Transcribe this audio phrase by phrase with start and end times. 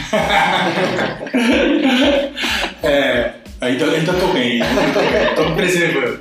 [2.82, 6.20] é, Ainda, ainda tô bem, ainda tô bem, tô me preservando.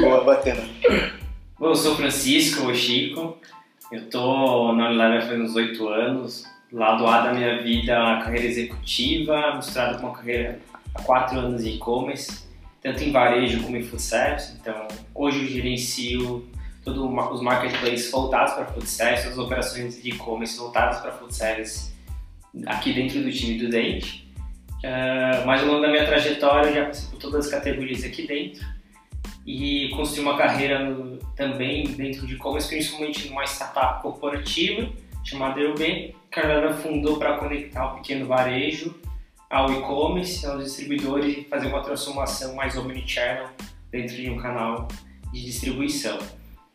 [0.00, 0.62] Boa, bacana.
[1.56, 3.38] Bom, eu sou Francisco, o Chico,
[3.92, 8.46] eu tô na Unilever faz uns oito anos, lado A da minha vida, a carreira
[8.46, 10.58] executiva, misturada com uma carreira
[10.92, 12.44] há quatro anos de e-commerce,
[12.82, 16.48] tanto em varejo como em food service, então hoje eu gerencio
[16.84, 17.00] todos
[17.32, 21.92] os marketplaces voltados para food service, as operações de e-commerce voltadas para food service
[22.66, 24.23] aqui dentro do time do Dente.
[24.84, 28.26] Uh, mas ao longo da minha trajetória eu já passei por todas as categorias aqui
[28.26, 28.62] dentro
[29.46, 34.92] e construí uma carreira no, também dentro de e-commerce, principalmente numa startup corporativa
[35.24, 38.94] chamada EUB, que a galera fundou para conectar o pequeno varejo
[39.48, 43.48] ao e-commerce, aos distribuidores e fazer uma transformação mais omnichannel
[43.90, 44.86] dentro de um canal
[45.32, 46.18] de distribuição.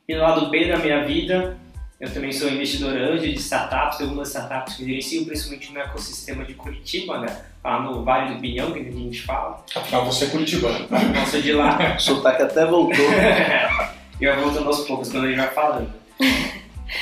[0.08, 1.60] E no lado B da minha vida,
[2.00, 5.80] eu também sou investidor anjo de startups, tem algumas startups que eu gerencio, principalmente no
[5.80, 7.44] ecossistema de Curitiba, né?
[7.62, 9.66] Lá no Vale do Pinhão, que a gente fala.
[9.76, 10.88] Afinal, você é curitibano.
[10.90, 11.96] Eu sou de lá.
[11.98, 12.96] o sotaque até voltou.
[14.20, 15.94] e vai voltando aos poucos quando a gente vai falando.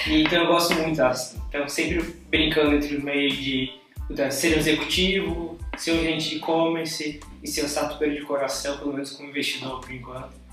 [0.08, 1.00] E, então eu gosto muito,
[1.50, 3.74] então sempre brincando entre o meio de
[4.32, 8.94] ser um executivo, ser um agente de e-commerce e ser um startup de coração, pelo
[8.94, 10.47] menos como investidor por enquanto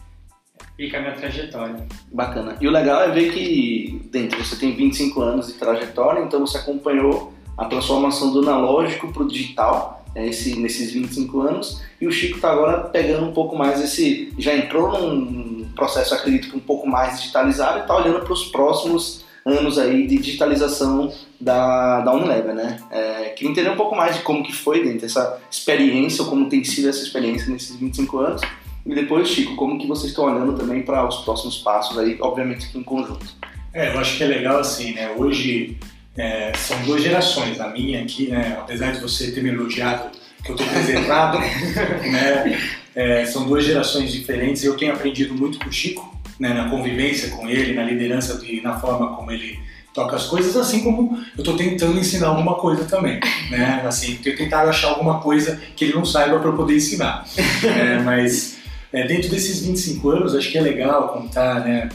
[0.77, 1.87] fica a minha trajetória.
[2.12, 2.57] Bacana.
[2.61, 6.59] E o legal é ver que, dentro, você tem 25 anos de trajetória, então você
[6.59, 12.12] acompanhou a transformação do analógico para o digital né, esse, nesses 25 anos, e o
[12.12, 14.33] Chico está agora pegando um pouco mais esse.
[14.39, 18.45] já entrou num processo, acredito que um pouco mais digitalizado, e está olhando para os
[18.47, 22.79] próximos anos aí de digitalização da, da Unilever, né?
[22.91, 26.49] É, queria entender um pouco mais de como que foi dentro essa experiência, ou como
[26.49, 28.41] tem sido essa experiência nesses 25 anos,
[28.87, 32.67] e depois, Chico, como que vocês estão olhando também para os próximos passos aí, obviamente
[32.67, 33.27] aqui em conjunto?
[33.72, 35.11] É, eu acho que é legal assim, né?
[35.17, 35.78] Hoje
[36.17, 37.61] é, são duas gerações.
[37.61, 38.56] A minha aqui, né?
[38.61, 40.11] Apesar de você ter me elogiado
[40.44, 41.39] que eu estou preservado,
[42.11, 42.61] né?
[42.94, 44.62] É, são duas gerações diferentes.
[44.62, 46.53] Eu tenho aprendido muito com o Chico, né?
[46.53, 49.59] Na convivência com ele, na liderança e na forma como ele
[49.94, 53.81] toca as coisas, assim como eu estou tentando ensinar alguma coisa também, né?
[53.87, 57.25] Assim, tenho tentado achar alguma coisa que ele não saiba para poder ensinar.
[57.65, 58.54] É, mas
[58.94, 61.88] é, dentro desses 25 anos, acho que é legal contar, né?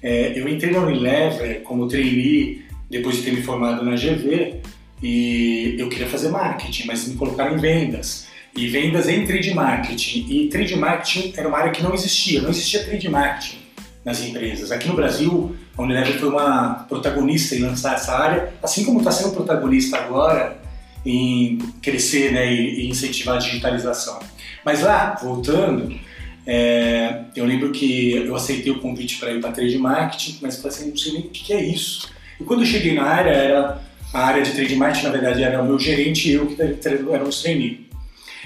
[0.00, 4.60] É, eu entrei na Unilever como trainee depois de ter me formado na GV
[5.02, 8.28] e eu queria fazer marketing, mas me colocaram em vendas.
[8.56, 10.26] E vendas em trade marketing.
[10.30, 13.58] E trade marketing era uma área que não existia, não existia trade marketing
[14.04, 14.70] nas empresas.
[14.70, 19.10] Aqui no Brasil, a Unilever foi uma protagonista em lançar essa área, assim como está
[19.10, 20.56] sendo protagonista agora
[21.04, 24.20] em crescer né, e incentivar a digitalização.
[24.64, 26.05] Mas lá, voltando,
[26.46, 30.76] é, eu lembro que eu aceitei o convite para ir para trade marketing, mas falei
[30.76, 32.08] assim, não sei nem o que é isso.
[32.40, 33.82] E quando eu cheguei na área, era
[34.12, 37.42] a área de trade marketing, na verdade, era o meu gerente e eu que éramos
[37.42, 37.86] trainee.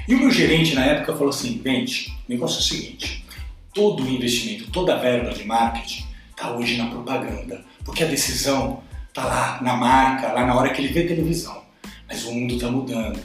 [0.09, 3.25] E o meu gerente na época falou assim, vende, o negócio é o seguinte,
[3.75, 8.83] todo o investimento, toda a verba de marketing está hoje na propaganda, porque a decisão
[9.09, 11.63] está lá na marca, lá na hora que ele vê televisão.
[12.09, 13.21] Mas o mundo está mudando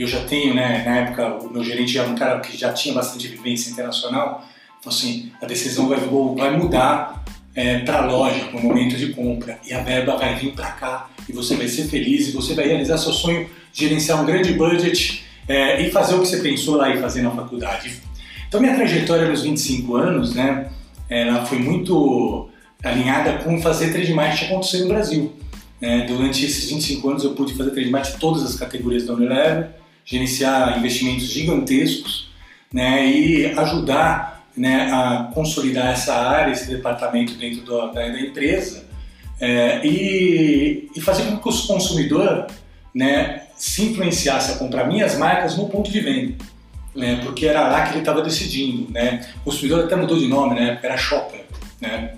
[0.00, 2.94] eu já tenho, né, na época, o meu gerente era um cara que já tinha
[2.94, 4.48] bastante vivência internacional,
[4.80, 5.98] falou assim, a decisão vai,
[6.38, 7.22] vai mudar
[7.54, 10.70] é, para a loja, para o momento de compra, e a verba vai vir para
[10.70, 14.54] cá, e você vai ser feliz, e você vai realizar seu sonho gerenciar um grande
[14.54, 18.00] budget é, e fazer o que você pensou lá e fazer na faculdade.
[18.48, 20.70] Então minha trajetória nos 25 anos, né,
[21.10, 22.48] ela foi muito
[22.82, 25.32] alinhada com fazer trade marketing acontecer no Brasil.
[25.78, 26.06] Né?
[26.06, 29.79] Durante esses 25 anos eu pude fazer trade marketing todas as categorias da Unilever,
[30.10, 32.28] gerenciar investimentos gigantescos
[32.72, 33.06] né?
[33.06, 38.84] e ajudar né, a consolidar essa área, esse departamento dentro do, da, da, empresa
[39.40, 42.48] é, e, e, fazer com que o consumidor
[42.92, 46.34] né, se influenciasse a comprar minhas marcas no ponto de venda.
[46.92, 48.90] Né, porque era lá que ele estava decidindo.
[48.90, 49.24] Né?
[49.42, 50.76] O consumidor até mudou de nome, né?
[50.82, 51.44] era shopper.
[51.80, 52.14] Né?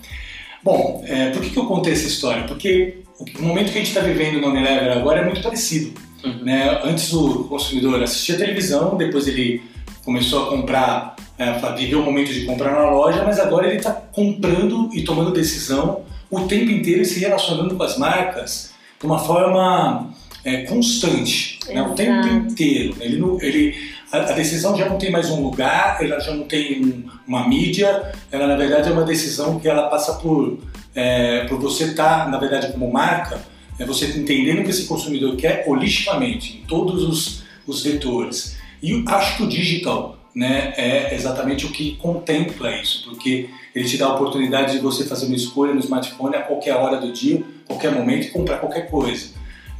[0.64, 2.44] Bom, é, por que, que eu contei essa história?
[2.44, 3.02] Porque
[3.38, 5.92] o momento que a gente está vivendo no Unilever agora é muito parecido.
[6.24, 6.44] Uhum.
[6.44, 6.80] Né?
[6.84, 9.62] Antes o consumidor assistia televisão, depois ele
[10.04, 13.92] começou a comprar, é, viveu o momento de comprar na loja, mas agora ele está
[13.92, 19.18] comprando e tomando decisão o tempo inteiro e se relacionando com as marcas de uma
[19.18, 20.10] forma
[20.44, 21.82] é, constante, né?
[21.82, 22.96] o tempo inteiro.
[23.00, 23.76] Ele, não, ele,
[24.10, 27.48] a, a, decisão já não tem mais um lugar, ela já não tem um, uma
[27.48, 30.58] mídia, ela na verdade é uma decisão que ela passa por,
[30.94, 33.40] é, por você estar, tá, na verdade, como marca,
[33.78, 38.56] é você entendendo o que esse consumidor quer holisticamente, em todos os, os vetores.
[38.82, 43.96] E acho que o digital né, é exatamente o que contempla isso, porque ele te
[43.96, 47.42] dá a oportunidade de você fazer uma escolha no smartphone a qualquer hora do dia,
[47.66, 49.30] qualquer momento e comprar qualquer coisa.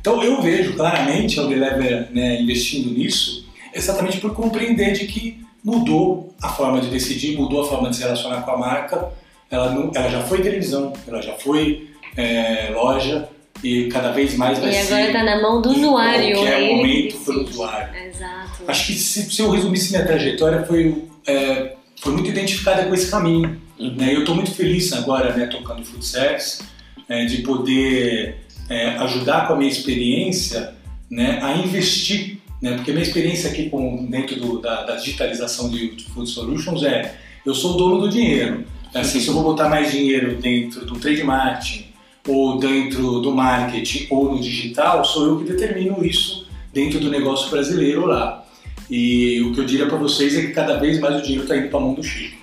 [0.00, 3.43] Então eu vejo claramente a Unilever né, investindo nisso
[3.73, 8.03] exatamente por compreender de que mudou a forma de decidir, mudou a forma de se
[8.03, 9.11] relacionar com a marca.
[9.50, 13.29] Ela, não, ela já foi televisão, ela já foi é, loja,
[13.62, 14.79] e cada vez mais vai ser.
[14.79, 16.25] E agora está na mão do usuário.
[16.25, 17.97] Em qualquer momento para o usuário.
[17.97, 18.62] Exato.
[18.67, 23.11] Acho que se, se eu resumisse minha trajetória, foi, é, foi muito identificada com esse
[23.11, 23.61] caminho.
[23.79, 23.94] Uhum.
[23.94, 24.14] Né?
[24.14, 26.62] Eu estou muito feliz agora, né, tocando food service,
[27.09, 28.37] é, de poder
[28.69, 30.75] é, ajudar com a minha experiência
[31.11, 32.38] né, a investir.
[32.61, 32.75] Né?
[32.75, 37.17] Porque a minha experiência aqui com, dentro do, da, da digitalização de Food Solutions é
[37.44, 38.64] eu sou o dono do dinheiro.
[38.94, 41.92] Assim, se eu vou botar mais dinheiro dentro do trade marketing,
[42.27, 47.51] ou dentro do marketing ou no digital, sou eu que determino isso dentro do negócio
[47.51, 48.45] brasileiro lá.
[48.89, 51.57] E o que eu diria para vocês é que cada vez mais o dinheiro está
[51.57, 52.43] indo para a mão do Chico.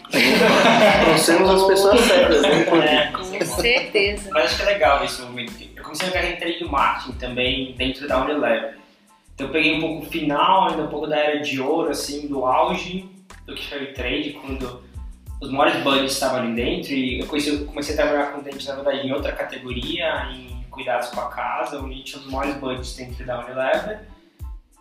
[1.05, 2.65] Trouxemos as pessoas certas, né?
[2.83, 4.29] É, com certeza.
[4.31, 5.53] Mas acho que é legal esse momento.
[5.75, 8.77] Eu comecei a carreira em trade marketing também dentro da Unilever.
[9.35, 12.27] Então eu peguei um pouco o final, ainda um pouco da era de ouro, assim,
[12.27, 13.07] do auge
[13.45, 14.81] do que foi o trade, quando
[15.41, 18.75] os maiores budgets estavam ali dentro e eu comecei, comecei a trabalhar com dente, na
[18.75, 23.25] verdade, em outra categoria, em cuidados com a casa, onde tinha os maiores budgets dentro
[23.25, 24.01] da Unilever.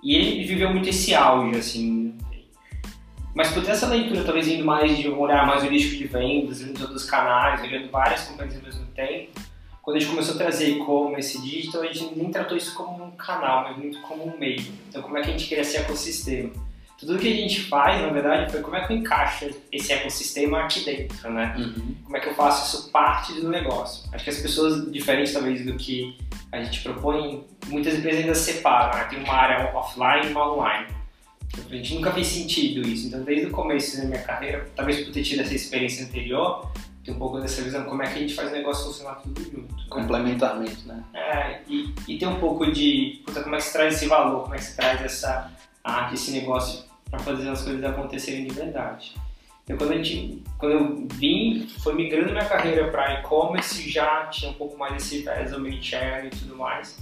[0.03, 2.17] E ele viveu muito esse auge, assim.
[3.35, 6.61] Mas por ter essa leitura, talvez indo mais de um olhar mais holístico de vendas,
[6.61, 9.41] em todos os canais, olhando várias companhias ao mesmo tempo,
[9.83, 13.13] quando a gente começou a trazer e-commerce digital, a gente nem tratou isso como um
[13.13, 14.73] canal, mas muito como um meio.
[14.89, 16.51] Então, como é que a gente queria ser ecossistema?
[16.99, 20.65] Tudo que a gente faz, na verdade, foi como é que eu encaixo esse ecossistema
[20.65, 21.55] aqui dentro, né?
[21.57, 21.95] Uhum.
[22.05, 24.09] Como é que eu faço isso parte do negócio.
[24.13, 26.19] Acho que as pessoas, diferentes talvez do que
[26.51, 29.05] a gente propõe, muitas empresas ainda separam, né?
[29.05, 30.89] tem uma área offline e uma online.
[31.71, 35.13] A gente nunca fez sentido isso, então desde o começo da minha carreira, talvez por
[35.13, 36.71] ter tido essa experiência anterior,
[37.05, 39.41] tem um pouco dessa visão, como é que a gente faz o negócio funcionar tudo
[39.41, 39.73] junto.
[39.73, 39.85] Né?
[39.89, 41.03] Complementarmente, né?
[41.15, 44.43] É, e, e tem um pouco de, puta, como é que se traz esse valor,
[44.43, 45.51] como é que se traz essa
[45.85, 49.15] arte, esse negócio para fazer as coisas acontecerem de verdade.
[49.65, 54.51] Então, quando, a gente, quando eu vim, foi migrando minha carreira para e-commerce, já tinha
[54.51, 56.99] um pouco mais esse viés omnichannel e tudo mais,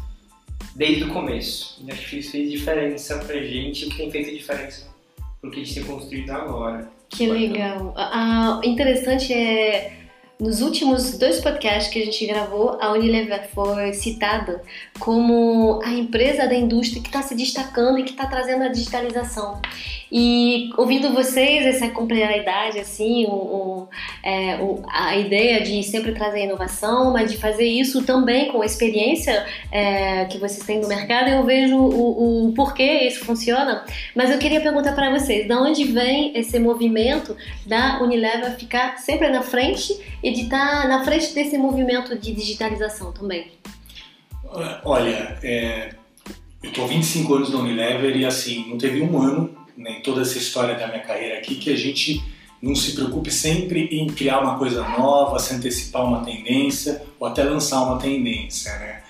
[0.75, 1.81] desde o começo.
[1.85, 4.89] E acho que isso fez diferença para gente, o que tem feito diferença
[5.41, 6.91] para o que a gente tem construído agora.
[7.09, 7.95] Que legal.
[7.97, 10.07] Ah, interessante é
[10.39, 14.61] nos últimos dois podcasts que a gente gravou, a Unilever foi citada
[14.99, 19.63] como a empresa da indústria que está se destacando e que está trazendo a digitalização.
[20.11, 23.87] E ouvindo vocês, essa complementaridade, assim, um,
[24.23, 24.59] é,
[24.89, 30.25] a ideia de sempre trazer inovação, mas de fazer isso também com a experiência é,
[30.27, 33.85] que vocês têm no mercado, eu vejo o, o porquê isso funciona.
[34.15, 37.37] Mas eu queria perguntar para vocês, de onde vem esse movimento
[37.67, 42.33] da Unilever ficar sempre na frente e de estar tá na frente desse movimento de
[42.33, 43.49] digitalização também?
[44.85, 45.91] Olha, é,
[46.63, 50.39] eu estou 25 anos na Unilever e assim, não teve um ano em toda essa
[50.39, 52.23] história da minha carreira aqui que a gente
[52.61, 57.45] não se preocupe sempre em criar uma coisa nova, se antecipar uma tendência ou até
[57.45, 59.03] lançar uma tendência, né?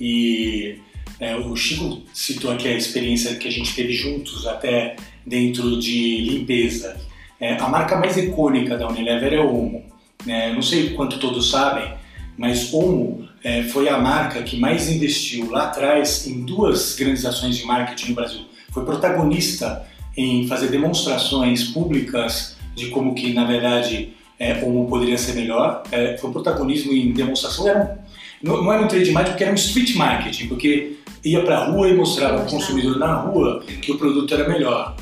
[0.00, 0.78] E
[1.20, 6.18] é, o Chico citou aqui a experiência que a gente teve juntos até dentro de
[6.18, 7.00] limpeza.
[7.38, 9.84] É, a marca mais icônica da Unilever é Omo.
[10.24, 10.52] Né?
[10.52, 11.92] Não sei quanto todos sabem,
[12.36, 17.56] mas Omo é, foi a marca que mais investiu lá atrás em duas grandes ações
[17.56, 18.40] de marketing no Brasil.
[18.70, 25.34] Foi protagonista em fazer demonstrações públicas de como que, na verdade, é, como poderia ser
[25.34, 25.82] melhor.
[25.92, 28.02] É, foi um protagonismo em demonstração, era
[28.42, 31.64] não, não era um trade marketing, porque era um street marketing, porque ia para a
[31.66, 34.96] rua e mostrava ao consumidor na rua que o produto era melhor.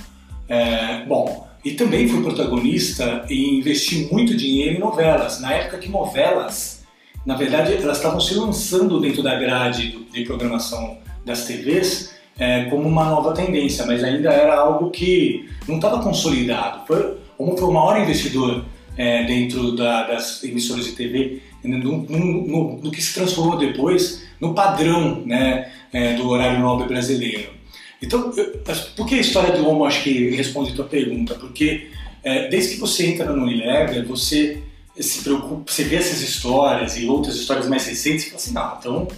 [0.46, 5.88] É, bom, e também foi protagonista em investir muito dinheiro em novelas, na época que
[5.88, 6.84] novelas,
[7.24, 12.88] na verdade, elas estavam se lançando dentro da grade de programação das TVs é, como
[12.88, 16.87] uma nova tendência, mas ainda era algo que não estava consolidado.
[16.87, 18.64] Foi, como foi o maior investidor
[18.97, 24.26] é, dentro da, das emissoras de TV, no, no, no, no, que se transformou depois
[24.40, 27.50] no padrão né, é, do horário nobre brasileiro.
[28.02, 28.59] Então, eu,
[28.97, 31.35] por que a história do Homo acho que responde a tua pergunta?
[31.35, 31.88] Porque
[32.23, 34.62] é, desde que você entra no Unilever, você
[34.99, 38.76] se preocupa, você vê essas histórias e outras histórias mais recentes e fala assim, não,
[38.78, 39.09] então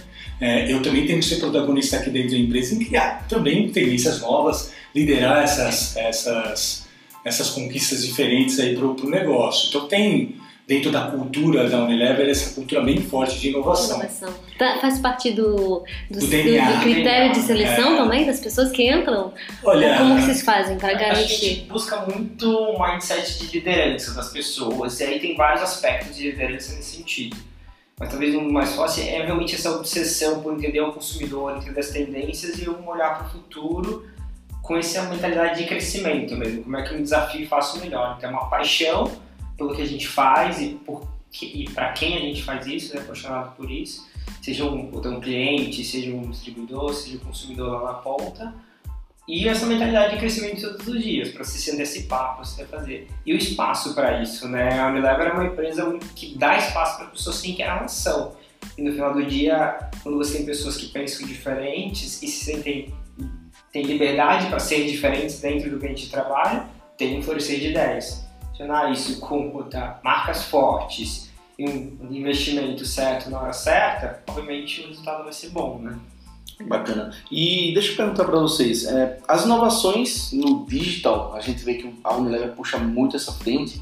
[0.43, 4.19] é, eu também tenho que ser protagonista aqui dentro da empresa e criar também tendências
[4.19, 6.85] novas, liderar essas, essas,
[7.23, 9.69] essas conquistas diferentes aí para o negócio.
[9.69, 10.35] Então tem
[10.67, 13.99] dentro da cultura da Unilever essa cultura bem forte de inovação.
[13.99, 14.33] inovação.
[14.57, 15.81] Tá, faz parte do,
[16.11, 17.97] do, do, DNA, do, critério DNA, de seleção é.
[17.97, 19.33] também das pessoas que entram?
[19.63, 21.67] Olha, Como que vocês fazem para A gente garantir?
[21.69, 26.75] busca muito o mindset de liderança das pessoas, e aí tem vários aspectos de liderança
[26.75, 27.52] nesse sentido.
[27.99, 31.89] Mas talvez um mais fácil é realmente essa obsessão por entender o consumidor, entender as
[31.89, 34.07] tendências e um olhar para o futuro
[34.61, 36.63] com essa mentalidade de crescimento mesmo.
[36.63, 38.15] Como é que eu me desafio e faço melhor.
[38.17, 39.11] Então é uma paixão
[39.57, 40.79] pelo que a gente faz e,
[41.31, 44.07] que- para quem a gente faz isso, é apaixonado por isso.
[44.41, 48.53] Seja um, um cliente, seja um distribuidor, seja um consumidor lá na ponta.
[49.27, 53.07] E essa mentalidade de crescimento todos os dias, para você se antecipar, para você fazer.
[53.25, 54.79] E o espaço para isso, né?
[54.79, 58.35] A Unilever é uma empresa que dá espaço para pessoas sem que a ação.
[58.77, 62.93] E no final do dia, quando você tem pessoas que pensam diferentes e se sentem
[63.71, 66.63] tem liberdade para ser diferentes dentro do ambiente de trabalho,
[66.95, 68.23] tem um florescer de ideias.
[68.49, 69.67] Funcionar isso com
[70.03, 75.79] marcas fortes e um investimento certo na hora certa, obviamente o resultado vai ser bom,
[75.79, 75.97] né?
[76.61, 77.11] Bacana.
[77.31, 81.93] E deixa eu perguntar para vocês, é, as inovações no digital, a gente vê que
[82.03, 83.81] a Unilever puxa muito essa frente,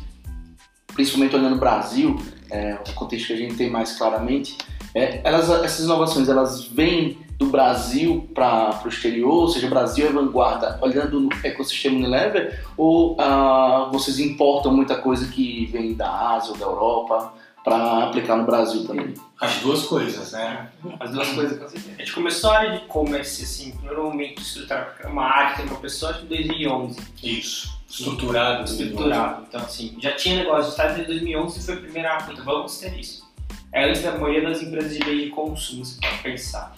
[0.94, 4.58] principalmente olhando o Brasil, é, o contexto que a gente tem mais claramente,
[4.94, 10.12] é, elas, essas inovações, elas vêm do Brasil para o exterior, ou seja, Brasil é
[10.12, 16.52] vanguarda, olhando no ecossistema Unilever, ou ah, vocês importam muita coisa que vem da Ásia
[16.52, 19.14] ou da Europa para aplicar no Brasil também?
[19.40, 20.70] As duas coisas, né?
[21.00, 21.96] As duas coisas com certeza.
[21.96, 23.74] A gente começou a área de e-commerce, assim,
[24.12, 27.82] momento estruturar uma área que tem uma pessoa em 2011, Isso.
[27.90, 28.64] Estruturado.
[28.64, 29.46] estruturado.
[29.48, 32.78] Então, assim, já tinha negócio de estado desde 2011 e foi a primeira, puta, vamos
[32.78, 33.30] ter isso.
[33.74, 36.74] É antes da maioria das empresas de bem de consumo, você pode pensar.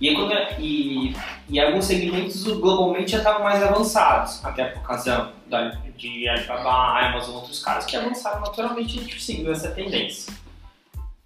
[0.00, 1.16] E, aí, quando, e,
[1.48, 7.36] e alguns segmentos globalmente já estavam mais avançados, até por causa da, de Alibaba, Amazon,
[7.36, 10.32] outros caras que avançaram naturalmente e gente seguiu essa tendência.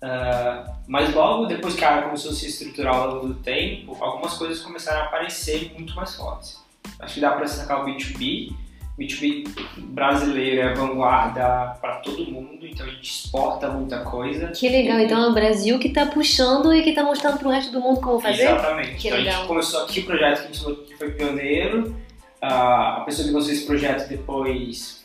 [0.00, 3.96] Ah, mas logo depois que a área começou a se estruturar ao longo do tempo,
[4.00, 6.62] algumas coisas começaram a aparecer muito mais fortes.
[7.00, 8.54] Acho que dá para destacar o B2B.
[8.98, 9.46] B2B
[9.78, 14.48] brasileiro é vanguarda para todo mundo, então a gente exporta muita coisa.
[14.48, 17.70] Que legal, então é o Brasil que tá puxando e que tá mostrando pro resto
[17.72, 18.42] do mundo como fazer?
[18.44, 18.96] Exatamente.
[18.96, 19.38] Que então a legal.
[19.38, 21.96] gente começou aqui o projeto que a gente falou que foi pioneiro.
[22.42, 25.04] Ah, a pessoa que lançou esse projeto depois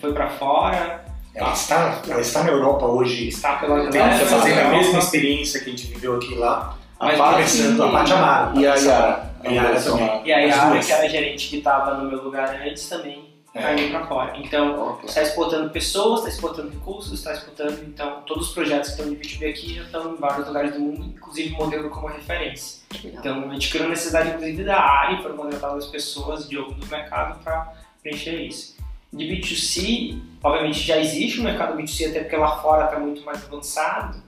[0.00, 3.28] foi para fora, Ela está, ela está na Europa hoje.
[3.28, 6.76] está pela Está Europa, fazendo a mesma experiência que a gente viveu aqui lá.
[6.98, 8.60] Mas Paty começando a Paty Amaro.
[8.60, 9.29] e a Yara.
[9.44, 10.22] A Yara também.
[10.24, 13.30] E aí As a Yara, que era gerente que estava no meu lugar antes, também
[13.54, 13.62] É.
[13.62, 14.32] caiu para fora.
[14.36, 19.12] Então, está exportando pessoas, está exportando recursos, está exportando, então, todos os projetos que estão
[19.12, 22.82] de B2B aqui já estão em vários lugares do mundo, inclusive o modelo como referência.
[23.04, 27.42] Então, a gente criou necessidade, inclusive, da área e foram contratadas pessoas de outro mercado
[27.42, 28.76] para preencher isso.
[29.12, 33.42] De B2C, obviamente já existe um mercado B2C, até porque lá fora está muito mais
[33.44, 34.22] avançado,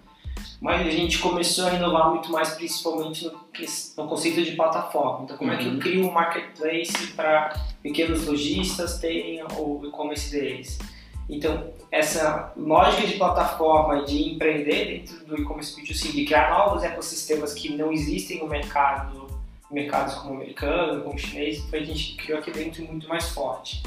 [0.62, 5.25] mas a gente começou a inovar muito mais, principalmente no, no conceito de plataforma.
[5.25, 5.78] Então, como é que eu Uhum.
[5.81, 7.52] crio um marketplace para
[7.83, 10.78] pequenos lojistas terem o e-commerce deles?
[11.28, 17.52] Então, essa lógica de plataforma, de empreender dentro do e-commerce B2C, de criar novos ecossistemas
[17.54, 19.26] que não existem no mercado,
[19.71, 23.31] mercados como o americano, como o chinês, foi a gente criou aqui dentro muito mais
[23.31, 23.83] forte.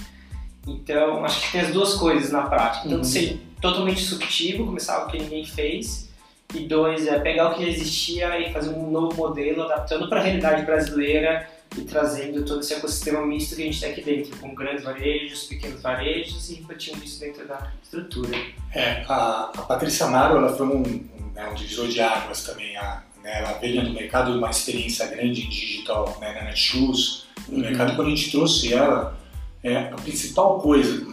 [0.67, 2.85] Então, acho que tem as duas coisas na prática.
[2.85, 3.03] Então, Uhum.
[3.03, 6.09] ser totalmente disruptivo, começar algo que ninguém fez,
[6.53, 10.19] e dois, é pegar o que já existia e fazer um novo modelo, adaptando para
[10.19, 14.37] a realidade brasileira e trazendo todo esse ecossistema misto que a gente tem aqui dentro,
[14.37, 18.37] com grandes varejos, pequenos varejos e refletindo isso dentro da estrutura.
[18.73, 22.77] É, a, a Patrícia Amaro ela foi um, um, né, um divisor de águas também.
[22.77, 27.57] A, né, ela veio do mercado uma experiência grande em digital, né, na Netshoes, no
[27.57, 27.61] Uhum.
[27.61, 27.95] mercado.
[27.95, 29.17] Quando a gente trouxe ela,
[29.63, 31.05] é, a principal coisa,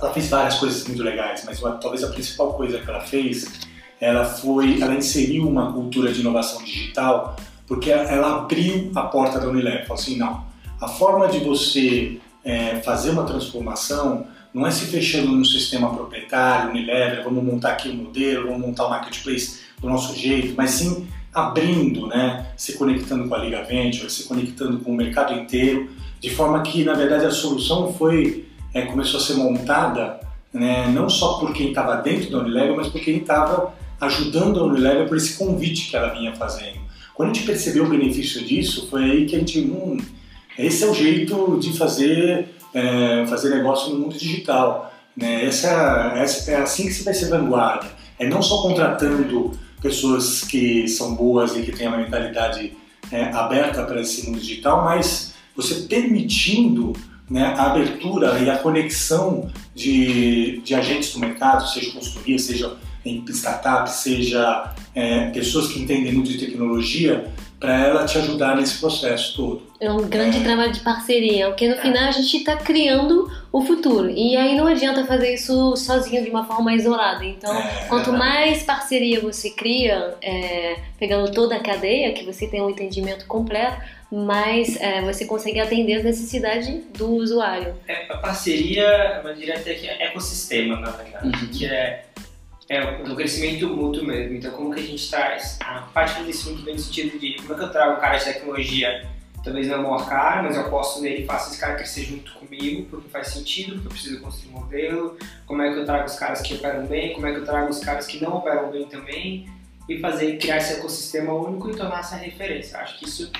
[0.00, 3.60] ela fez várias coisas muito legais, mas uma, talvez a principal coisa que ela fez,
[4.02, 7.36] ela foi, ela inseriu uma cultura de inovação digital,
[7.68, 10.44] porque ela abriu a porta da Unilever, falou assim, não,
[10.80, 16.70] a forma de você é, fazer uma transformação não é se fechando num sistema proprietário,
[16.70, 20.52] Unilever, vamos montar aqui o um modelo, vamos montar o um marketplace do nosso jeito,
[20.56, 25.32] mas sim abrindo, né, se conectando com a Liga Venture, se conectando com o mercado
[25.32, 25.88] inteiro,
[26.20, 30.18] de forma que, na verdade, a solução foi é, começou a ser montada
[30.52, 34.64] né, não só por quem estava dentro da Unilever, mas por quem estava ajudando a
[34.64, 36.80] Unilever por esse convite que ela vinha fazendo.
[37.14, 39.96] Quando a gente percebeu o benefício disso, foi aí que a gente, hum,
[40.58, 44.92] esse é o jeito de fazer, é, fazer negócio no mundo digital.
[45.16, 45.44] Né?
[45.44, 47.86] Essa, essa, é assim que você vai ser vanguarda.
[48.18, 52.72] É não só contratando pessoas que são boas e que têm uma mentalidade
[53.10, 56.92] é, aberta para esse mundo digital, mas você permitindo
[57.30, 63.24] né, a abertura e a conexão de, de agentes do mercado, seja consultoria, seja em
[63.28, 67.30] startup, seja é, pessoas que entendem muito de tecnologia,
[67.62, 69.62] para ela te ajudar nesse processo todo.
[69.78, 70.42] É um grande é.
[70.42, 74.10] trabalho de parceria, porque no final a gente está criando o futuro.
[74.10, 77.24] E aí não adianta fazer isso sozinho de uma forma isolada.
[77.24, 82.60] Então, é, quanto mais parceria você cria, é, pegando toda a cadeia, que você tem
[82.60, 83.80] um entendimento completo,
[84.10, 87.74] mais é, você consegue atender as necessidades do usuário.
[87.86, 91.48] É, a parceria, eu diria até que é ecossistema, na verdade, uhum.
[91.48, 92.06] que é
[92.72, 94.36] é do crescimento mútuo mesmo.
[94.36, 95.58] Então, como que a gente traz?
[95.60, 98.16] A parte do crescimento vem no sentido de como é que eu trago um cara
[98.16, 99.08] de tecnologia,
[99.44, 102.04] talvez não é o maior cara, mas eu aposto nele e faço esse cara crescer
[102.04, 105.16] junto comigo, porque faz sentido, porque eu preciso construir um modelo.
[105.46, 107.68] Como é que eu trago os caras que operam bem, como é que eu trago
[107.68, 109.48] os caras que não operam bem também,
[109.88, 112.78] e fazer, criar esse ecossistema único e tornar essa referência.
[112.78, 113.30] Acho que isso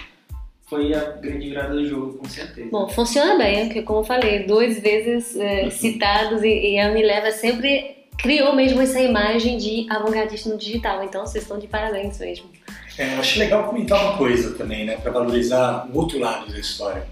[0.67, 2.69] foi a grande virada do jogo, com certeza.
[2.71, 7.31] Bom, funciona bem, porque como eu falei, duas vezes é, citados e, e a Unileva
[7.31, 11.03] sempre criou mesmo essa imagem de avant-gardista no digital.
[11.03, 12.47] Então vocês estão de parabéns mesmo.
[12.97, 17.07] É, acho legal comentar uma coisa também, né, para valorizar o outro lado da história.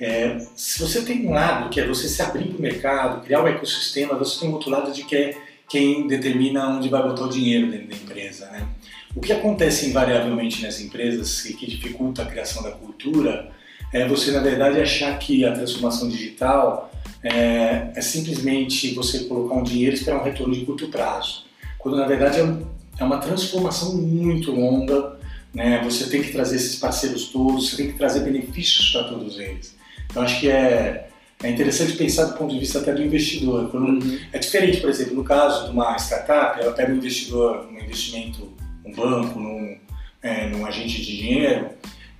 [0.00, 3.40] É, se você tem um lado que é você se abrir para o mercado, criar
[3.40, 5.36] o um ecossistema, você tem outro lado de que é
[5.68, 8.50] quem determina onde vai botar o dinheiro dentro da empresa.
[8.50, 8.66] Né?
[9.14, 13.50] O que acontece invariavelmente nas empresas e que dificulta a criação da cultura
[13.92, 16.90] é você, na verdade, achar que a transformação digital
[17.22, 21.44] é, é, simplesmente você colocar um dinheiro e esperar um retorno de curto prazo.
[21.78, 22.56] Quando na verdade é,
[22.98, 25.18] é uma transformação muito longa,
[25.54, 25.80] né?
[25.84, 29.76] você tem que trazer esses parceiros todos, você tem que trazer benefícios para todos eles.
[30.10, 31.08] Então acho que é,
[31.42, 33.70] é interessante pensar do ponto de vista até do investidor.
[33.70, 34.18] Quando, uhum.
[34.32, 38.52] É diferente, por exemplo, no caso de uma startup, ela pega um investidor, um investimento,
[38.84, 39.76] um banco, num,
[40.22, 41.70] é, num agente de dinheiro,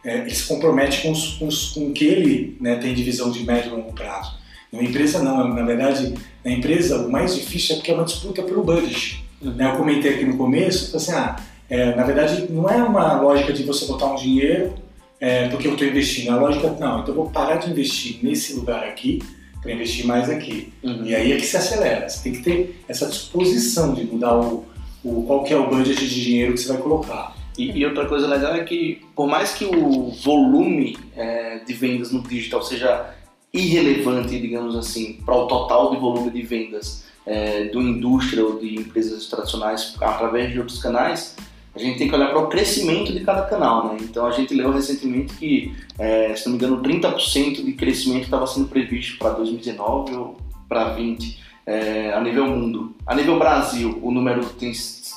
[0.05, 3.03] é, ele se compromete com, os, com, os, com o que ele né, tem de
[3.03, 4.42] visão de médio e longo prazo.
[4.73, 8.43] Na empresa não, na verdade, na empresa o mais difícil é porque é uma disputa
[8.43, 9.23] pelo budget.
[9.43, 9.55] Uhum.
[9.59, 11.37] Eu comentei aqui no começo, assim, ah,
[11.69, 14.75] é, na verdade não é uma lógica de você botar um dinheiro
[15.21, 16.31] é, porque eu estou investindo.
[16.31, 19.21] A lógica, não, então eu vou parar de investir nesse lugar aqui
[19.61, 20.73] para investir mais aqui.
[20.83, 21.05] Uhum.
[21.05, 22.09] E aí é que se acelera.
[22.09, 24.65] Você tem que ter essa disposição de mudar o,
[25.05, 27.37] o qual que é o budget de dinheiro que você vai colocar.
[27.57, 32.11] E, e, outra coisa legal é que, por mais que o volume é, de vendas
[32.11, 33.15] no digital seja
[33.53, 38.75] irrelevante, digamos assim, para o total de volume de vendas é, do indústria ou de
[38.77, 41.37] empresas tradicionais através de outros canais,
[41.75, 43.89] a gente tem que olhar para o crescimento de cada canal.
[43.89, 43.99] Né?
[44.03, 48.47] Então a gente leu recentemente que, é, se não me engano, 30% de crescimento estava
[48.47, 50.39] sendo previsto para 2019 ou
[50.69, 52.95] para 2020 é, a nível mundo.
[53.07, 54.73] A nível Brasil, o número tem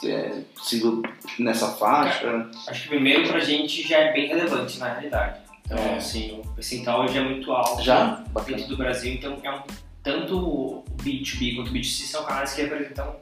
[0.06, 1.02] é, sido
[1.40, 2.50] nessa faixa?
[2.68, 5.45] Acho que primeiro para a gente já é bem relevante na realidade.
[5.66, 5.96] Então, é.
[5.98, 8.24] assim, o percentual hoje é muito alto já?
[8.46, 9.62] dentro do Brasil, então é um,
[10.04, 13.16] tanto o B2B quanto o B2C são canais que representam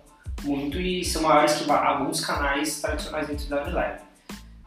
[0.44, 4.02] muito e são maiores que alguns canais tradicionais dentro da Unilever.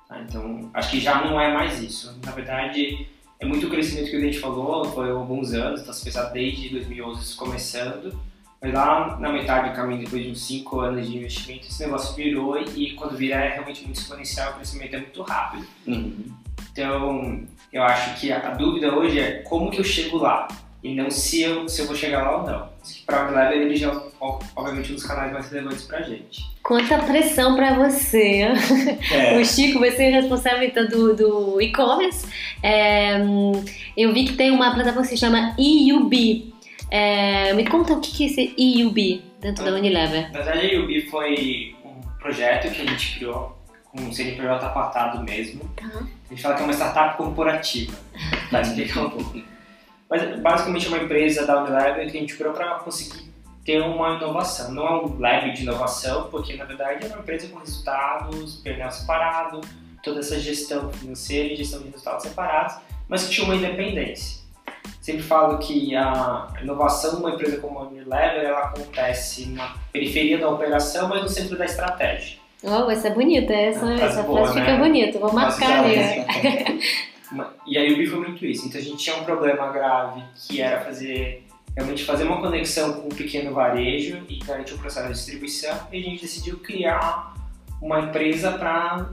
[0.08, 0.20] Tá?
[0.22, 2.18] Então, acho que já não é mais isso.
[2.24, 3.06] Na verdade,
[3.38, 6.70] é muito o crescimento que a gente falou, foi alguns anos, então se pensar desde
[6.70, 8.18] 2011 começando,
[8.62, 12.14] mas lá na metade do caminho, depois de uns 5 anos de investimento, esse negócio
[12.14, 15.66] virou e quando vira é realmente muito exponencial, o crescimento é muito rápido.
[15.86, 16.24] Uhum.
[16.72, 20.48] Então, eu acho que a, dúvida hoje é como que eu chego lá
[20.82, 22.68] e não se eu, se eu vou chegar lá ou não.
[23.04, 26.42] Para o Unilever, ele já é, obviamente, um dos canais mais relevantes para a gente.
[26.62, 28.46] Quanta pressão para você!
[29.12, 29.38] É.
[29.38, 32.26] o Chico vai ser responsável então, do, do e-commerce.
[32.62, 33.18] É,
[33.96, 36.54] eu vi que tem uma plataforma que se chama EUB.
[36.90, 40.32] É, me conta o que é esse EUB dentro da Unilever.
[40.32, 43.56] Na verdade, a EUB foi um projeto que a gente criou
[43.92, 45.62] um CNPJ apartado mesmo.
[45.82, 46.15] Uhum.
[46.26, 47.96] A gente fala que é uma startup corporativa,
[48.50, 49.42] para explicar um pouco.
[50.08, 53.32] Mas basicamente é uma empresa da Unilever que a gente criou para conseguir
[53.64, 54.72] ter uma inovação.
[54.72, 58.90] Não é um lab de inovação, porque na verdade é uma empresa com resultados, pernel
[58.90, 59.60] separado,
[60.02, 62.76] toda essa gestão financeira e gestão de resultados separados,
[63.08, 64.46] mas que tinha uma independência.
[65.00, 70.48] Sempre falo que a inovação numa empresa como a Unilever ela acontece na periferia da
[70.48, 72.38] operação, mas no centro da estratégia.
[72.62, 74.64] Oh, essa é bonita, essa, É, essa boa, frase né?
[74.64, 75.98] fica bonita, vou marcar ali.
[77.66, 78.66] E aí o BI foi muito isso.
[78.66, 81.44] Então a gente tinha um problema grave que era fazer
[81.76, 85.76] realmente fazer uma conexão com o pequeno varejo e garantir o processo de distribuição.
[85.92, 87.34] E a gente decidiu criar
[87.82, 89.10] uma empresa para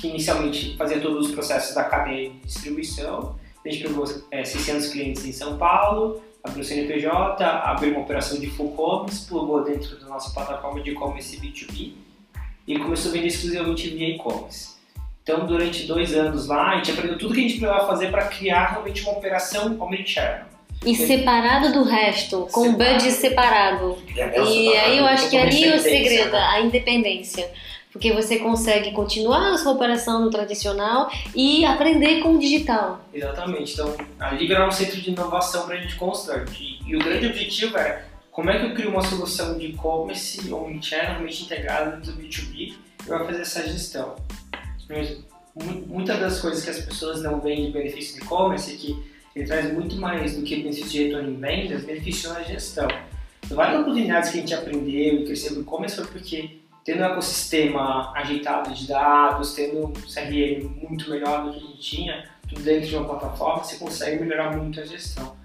[0.00, 3.36] que inicialmente fazia todos os processos da cadeia de distribuição.
[3.64, 8.38] A gente pegou é, 600 clientes em São Paulo, abriu o CNPJ, abriu uma operação
[8.38, 12.07] de full commerce, plugou dentro da nossa plataforma de e-commerce B2B
[12.68, 14.76] e começou a vender exclusivamente via e-commerce.
[15.22, 18.26] Então, durante dois anos lá, a gente aprendeu tudo que a gente precisava fazer para
[18.28, 20.46] criar realmente uma operação omnichannel.
[20.84, 22.94] E separado do resto, com um Separado.
[22.94, 23.98] budget separado.
[24.14, 26.38] E aí eu acho que ali é o segredo, Né?
[26.38, 27.50] a independência.
[27.92, 33.00] Porque você consegue continuar a sua operação no tradicional e aprender com o digital.
[33.12, 33.72] Exatamente.
[33.72, 36.62] Então, ali virou um centro de inovação para a gente constante.
[36.62, 38.06] E, e o grande objetivo era
[38.38, 42.72] como é que eu crio uma solução de e-commerce omnichannel, realmente integrada do B2B
[43.04, 44.14] e vai fazer essa gestão.
[45.88, 49.44] Muitas das coisas que as pessoas não veem de benefício do e-commerce é que ele
[49.44, 52.86] traz muito mais do que benefício de retorno em vendas, benefício na gestão.
[53.44, 57.06] Então, várias oportunidades que a gente aprendeu e cresceu no e-commerce foi porque tendo um
[57.06, 62.62] ecossistema ajeitado de dados, tendo um CRM muito melhor do que a gente tinha, tudo
[62.62, 65.36] dentro de uma plataforma, você consegue melhorar muito a gestão.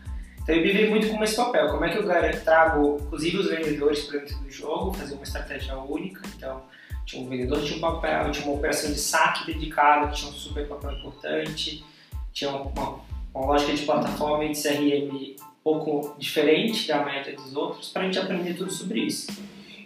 [0.44, 3.50] Então eu vivi muito com esse papel, como é que eu gar- trago, inclusive os
[3.50, 6.62] vendedores para dentro do jogo, fazer uma estratégia única, então
[7.06, 10.34] tinha um vendedor tinha um papel, tinha uma operação de saque dedicada, que tinha um
[10.34, 11.84] super papel importante,
[12.34, 13.00] tinha uma,
[13.34, 18.02] uma lógica de plataforma e de CRM um pouco diferente da média dos outros, para
[18.02, 19.32] a gente aprender tudo sobre isso.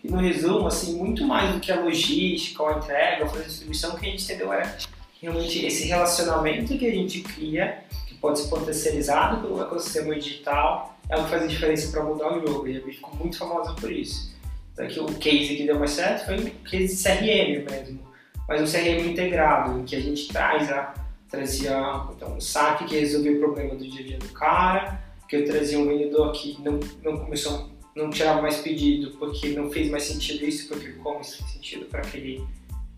[0.03, 3.99] E no resumo, assim, muito mais do que a logística, a entrega, a distribuição, o
[3.99, 4.75] que a gente entendeu era
[5.21, 7.83] realmente esse relacionamento que a gente cria,
[8.19, 12.45] pode ser potencializado pelo ecossistema digital, é o que faz a diferença para mudar o
[12.45, 12.67] jogo.
[12.67, 14.35] E a ficou muito famosa por isso.
[14.73, 17.99] Então, o case que deu mais certo foi o case de CRM mesmo,
[18.47, 20.93] mas um CRM integrado, em que a gente traz a,
[21.29, 21.77] trazia
[22.15, 25.45] então, um saque que resolvia o problema do dia a dia do cara, que eu
[25.45, 30.03] trazia um vendedor que não, não começou não tirava mais pedido porque não fez mais
[30.03, 32.45] sentido isso, porque o e-commerce fez sentido para aquele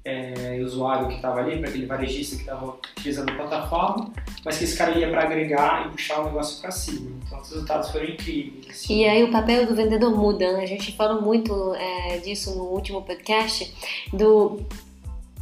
[0.10, 4.12] é, usuário que estava ali, para aquele varejista que estava utilizando a plataforma,
[4.44, 7.12] mas que esse cara ia para agregar e puxar o negócio para cima.
[7.26, 8.68] Então os resultados foram incríveis.
[8.70, 9.02] assim.
[9.02, 10.64] E aí o papel do vendedor muda, né?
[10.64, 13.74] A gente falou muito é, disso no último podcast,
[14.14, 14.60] do...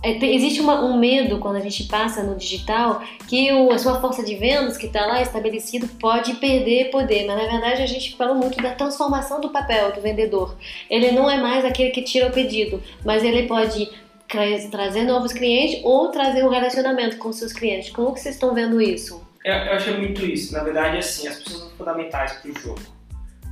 [0.03, 3.99] é, existe uma- um medo quando a gente passa no digital que o- a sua
[3.99, 8.15] força de vendas que está lá estabelecido pode perder poder, mas na verdade a gente
[8.15, 10.55] falou muito da transformação do papel do vendedor.
[10.89, 13.89] Ele não é mais aquele que tira o pedido, mas ele pode
[14.27, 17.89] trazer novos clientes ou trazer um relacionamento com seus clientes.
[17.91, 19.25] Como que vocês estão vendo isso?
[19.43, 20.53] Eu, eu muito isso.
[20.53, 22.81] Na verdade, assim, as pessoas são fundamentais para o jogo.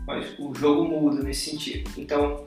[0.06, 1.90] Mas o jogo muda nesse sentido.
[1.98, 2.46] Então,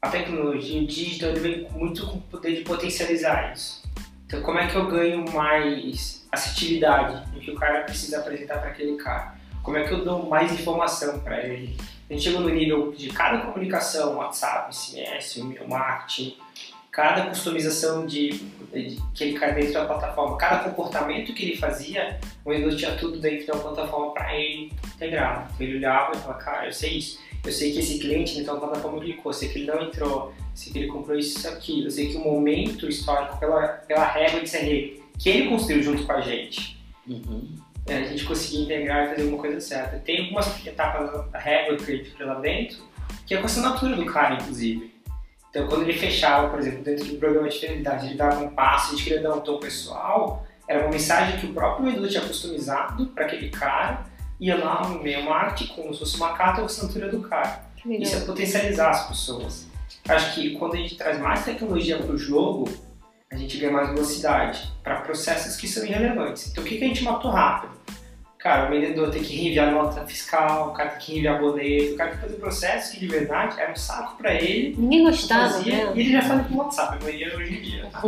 [0.00, 3.82] a tecnologia digital vem muito com o poder de potencializar isso.
[4.26, 8.70] Então, como é que eu ganho mais assertividade no que o cara precisa apresentar para
[8.70, 9.34] aquele cara?
[9.62, 11.76] Como é que eu dou mais informação para ele?
[12.08, 16.36] A gente chegou no nível de cada comunicação, WhatsApp, SMS, e-mail marketing,
[16.94, 18.30] cada customização de,
[18.72, 22.94] de que ele cai dentro da plataforma, cada comportamento que ele fazia, o vendedor tinha
[22.94, 25.50] tudo dentro da plataforma para ele integrar.
[25.52, 28.56] Então ele olhava e falava, cara, eu sei isso, eu sei que esse cliente então
[28.56, 31.44] a plataforma clicou, eu sei que ele não entrou, eu sei que ele comprou isso
[31.44, 35.48] e aquilo, eu sei que o momento histórico pela, pela régua de CRM que ele
[35.48, 36.80] construiu junto com a gente,
[37.86, 39.98] é, a gente conseguia integrar e fazer alguma coisa certa.
[39.98, 42.78] Tem algumas etapas da régua que fica lá dentro,
[43.26, 44.93] que é com a assinatura do cara, inclusive.
[45.54, 48.88] Então, quando ele fechava, por exemplo, dentro do programa de fidelidade, ele dava um passo,
[48.88, 52.22] a gente queria dar um tom pessoal, era uma mensagem que o próprio vendedor tinha
[52.22, 54.04] customizado para aquele cara,
[54.40, 57.66] ia lá no meio marketing, como se fosse uma carta ou assinatura do cara.
[57.86, 59.68] Isso é potencializar as pessoas.
[60.08, 62.68] Acho que quando a gente traz mais tecnologia para o jogo,
[63.30, 66.48] a gente ganha mais velocidade para processos que são irrelevantes.
[66.48, 67.73] Então, o que, que a gente matou rápido?
[68.44, 71.96] Cara, o vendedor tem que reenviar nota fiscal, o cara tem que reenviar boleto, o
[71.96, 75.54] cara tem que fazer processos que de verdade era um saco para ele, Ninguém gostava,
[75.54, 75.92] fazia, né?
[75.94, 77.86] e ele já faz com o WhatsApp, a maioria hoje em dia.
[77.90, 78.02] Tá?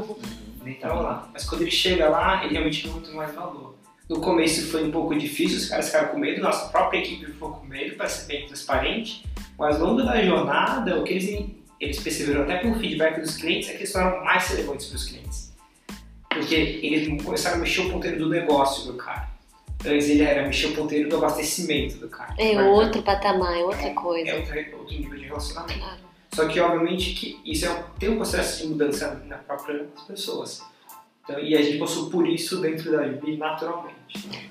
[0.67, 1.31] Então lá.
[1.33, 3.77] Mas quando ele chega lá, ele realmente tem muito mais valor.
[4.11, 7.53] No começo foi um pouco difícil, os caras ficaram com medo, nossa própria equipe ficou
[7.53, 9.25] com medo para ser bem transparente,
[9.59, 11.47] mas ao longo da jornada, o que eles,
[11.81, 15.05] eles perceberam até pelo feedback dos clientes é que eles foram mais relevantes para os
[15.07, 15.55] clientes.
[16.29, 19.35] Porque eles começaram a mexer o ponteiro do negócio do cara.
[19.85, 22.35] Antes ele era mexer o ponteiro do abastecimento do cara.
[22.39, 24.31] É outro patamar, é outra coisa.
[24.31, 25.79] É outro, outro nível de relacionamento.
[25.79, 26.07] Claro.
[26.35, 30.63] Só que, obviamente, que isso é um, tem um processo de mudança na própria pessoas.
[31.25, 33.97] Então, e a gente passou por isso dentro da IB naturalmente.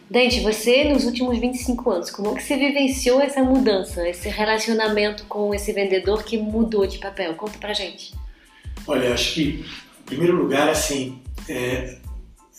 [0.09, 5.53] Dante, você nos últimos 25 anos, como que você vivenciou essa mudança, esse relacionamento com
[5.53, 7.33] esse vendedor que mudou de papel?
[7.35, 8.13] Conta pra gente.
[8.87, 9.65] Olha, acho que,
[10.01, 11.97] em primeiro lugar, assim, é,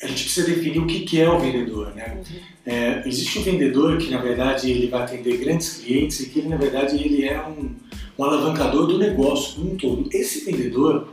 [0.03, 2.23] a gente precisa definir o que, é o vendedor, né?
[2.67, 6.49] É, existe o vendedor que, na verdade, ele vai atender grandes clientes e que, ele,
[6.49, 7.75] na verdade, ele é um,
[8.19, 10.09] um alavancador do negócio como um todo.
[10.13, 11.09] Esse vendedor,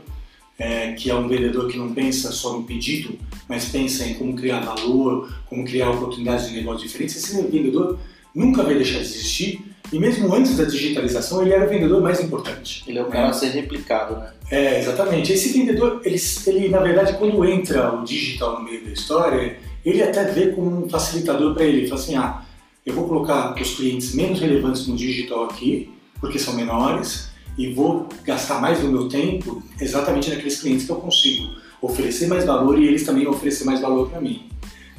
[0.58, 3.18] é, que é um vendedor que não pensa só no pedido,
[3.48, 7.98] mas pensa em como criar valor, como criar oportunidades de negócio diferentes, esse vendedor
[8.34, 12.20] nunca vai deixar de existir e mesmo antes da digitalização ele era o vendedor mais
[12.20, 12.84] importante.
[12.86, 14.30] Ele é o cara a ser replicado, né?
[14.50, 15.32] É, exatamente.
[15.32, 20.02] Esse vendedor, ele, ele na verdade, quando entra o digital no meio da história, ele
[20.02, 21.78] até vê como um facilitador para ele.
[21.78, 22.42] Ele fala assim, ah,
[22.84, 28.08] eu vou colocar os clientes menos relevantes no digital aqui, porque são menores, e vou
[28.24, 32.86] gastar mais do meu tempo exatamente naqueles clientes que eu consigo oferecer mais valor e
[32.86, 34.48] eles também oferecer mais valor para mim.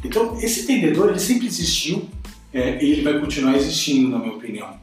[0.03, 2.07] Então, esse vendedor, ele sempre existiu
[2.55, 4.79] é, ele vai continuar existindo, na minha opinião.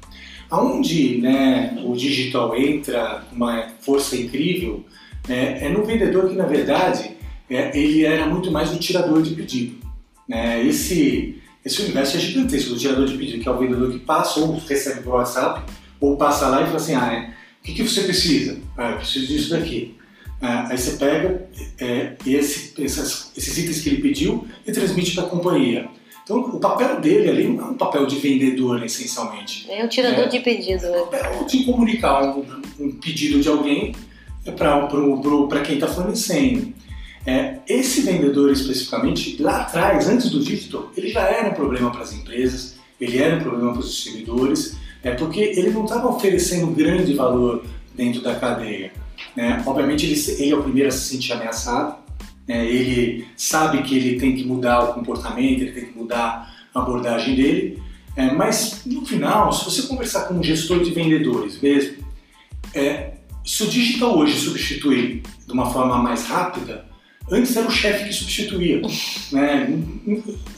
[0.51, 4.85] Aonde né, o digital entra com uma força incrível
[5.27, 7.13] é, é, no vendedor que, na verdade,
[7.49, 9.77] é, ele era muito mais o tirador de pedido.
[10.29, 10.63] Né?
[10.67, 14.41] Esse, esse universo é gigantesco, o tirador de pedido, que é o vendedor que passa
[14.41, 15.63] ou recebe por WhatsApp,
[15.99, 17.31] ou passa lá e fala assim, ah, é,
[17.61, 18.59] o que, que você precisa?
[18.77, 19.97] Ah, eu preciso disso daqui.
[20.43, 21.49] Ah, aí você pega
[21.81, 25.89] é, esse, essas, esses itens que ele pediu e transmite para a companhia.
[26.25, 29.69] Então, o papel dele ali não é um papel de vendedor, essencialmente.
[29.71, 30.29] É o tirador É.
[30.29, 30.87] de pedido.
[30.87, 32.45] É um papel de comunicar um,
[32.79, 33.95] um pedido de alguém
[35.49, 36.73] para quem está fornecendo.
[37.25, 42.03] É, esse vendedor especificamente, lá atrás, antes do digital, ele já era um problema para
[42.03, 46.67] as empresas, ele era um problema para os distribuidores, é, porque ele não estava oferecendo
[46.73, 48.93] grande valor dentro da cadeia.
[49.37, 49.63] né?
[49.65, 51.97] Obviamente, ele, ele é o primeiro a se sentir ameaçado,
[52.53, 52.67] né?
[52.67, 57.35] ele sabe que ele tem que mudar o comportamento, ele tem que mudar a abordagem
[57.35, 57.83] dele,
[58.17, 62.05] é, mas no final, se você conversar com um gestor de vendedores mesmo,
[62.75, 63.13] é,
[63.45, 66.85] se o digital hoje substituir de uma forma mais rápida,
[67.31, 68.83] antes era o chefe que substituía.
[69.33, 69.67] Né?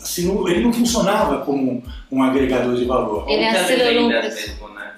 [0.02, 1.80] Assim, ele não funcionava como
[2.11, 3.24] um agregador de valor.
[3.28, 4.96] Ele ou acelerou mesmo, né?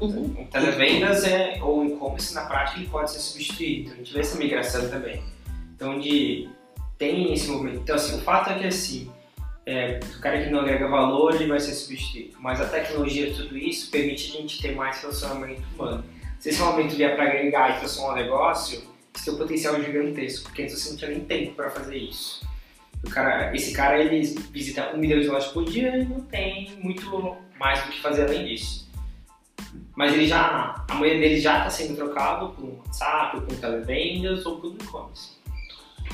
[0.00, 0.34] Uhum.
[0.40, 3.82] Um televendas é, ou e-commerce na prática ele pode ser substituído.
[3.82, 5.22] Então a gente vê essa migração também.
[5.82, 6.48] Então de
[6.96, 7.80] tem esse movimento.
[7.80, 9.10] Então assim, o fato é que assim,
[9.66, 12.36] é, o cara que não agrega valor ele vai ser substituído.
[12.38, 16.04] Mas a tecnologia, tudo isso, permite a gente ter mais relacionamento humano.
[16.38, 20.62] Se esse momento vier para agregar e transformar um negócio, seu potencial é gigantesco, porque
[20.62, 22.46] antes você não tinha nem tempo para fazer isso.
[23.04, 26.76] O cara, esse cara ele visita um milhão de lojas por dia e não tem
[26.80, 28.88] muito mais do que fazer além disso.
[29.96, 33.56] Mas ele já, a maioria dele já está sendo trocado por um WhatsApp, por um
[33.56, 35.41] televendas ou por um e-commerce.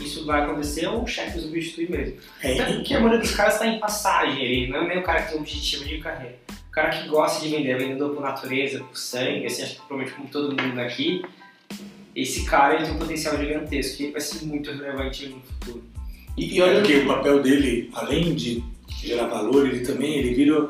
[0.01, 2.17] Isso vai acontecer ou o chefe substituir mesmo.
[2.43, 5.03] É, Até porque a maioria dos caras está em passagem, ele não é meio o
[5.03, 6.37] cara que tem um objetivo de carreira.
[6.69, 9.81] O cara que gosta de vender, é vendedor por natureza, por sangue, assim, acho que
[9.87, 11.23] provavelmente como todo mundo aqui,
[12.15, 15.85] esse cara ele tem um potencial gigantesco e ele vai ser muito relevante no futuro.
[16.37, 18.63] E, e olha que o papel dele, além de
[19.03, 20.69] gerar valor, ele também ele vira,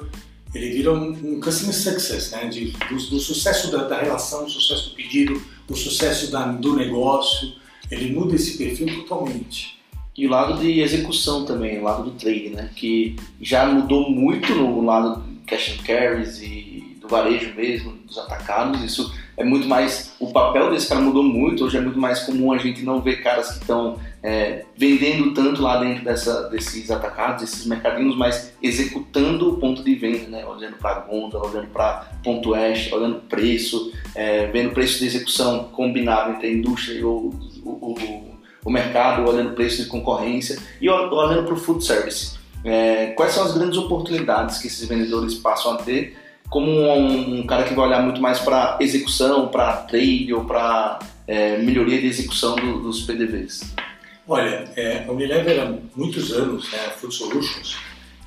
[0.55, 2.47] ele vira um, um customer success, né?
[2.47, 6.75] De, do, do sucesso da, da relação, do sucesso do pedido, do sucesso da, do
[6.75, 7.53] negócio.
[7.90, 9.79] Ele muda esse perfil totalmente.
[10.18, 12.70] E o lado de execução também, o lado do trade, né?
[12.74, 18.18] Que já mudou muito no lado do cash and carries e do varejo mesmo, dos
[18.18, 18.83] atacados.
[18.83, 20.16] Isso é muito mais.
[20.18, 21.64] O papel desse cara mudou muito.
[21.64, 25.62] Hoje é muito mais comum a gente não ver caras que estão é, vendendo tanto
[25.62, 30.44] lá dentro dessa, desses atacados, desses mercadinhos, mas executando o ponto de venda, né?
[30.44, 35.68] Olhando para a gôndola, olhando para ponto oeste, olhando preço, é, vendo preço de execução
[35.72, 37.33] combinado entre a indústria e o,
[37.70, 42.37] o, o mercado, olhando o preço de concorrência e ol- olhando para o food service.
[42.64, 46.16] É, quais são as grandes oportunidades que esses vendedores passam a ter
[46.50, 50.98] como um, um cara que vai olhar muito mais para execução, para trade ou para
[51.26, 53.74] é, melhoria de execução do- dos PDVs?
[54.26, 57.76] Olha, é, a Unilever há muitos anos, né, a Food Solutions,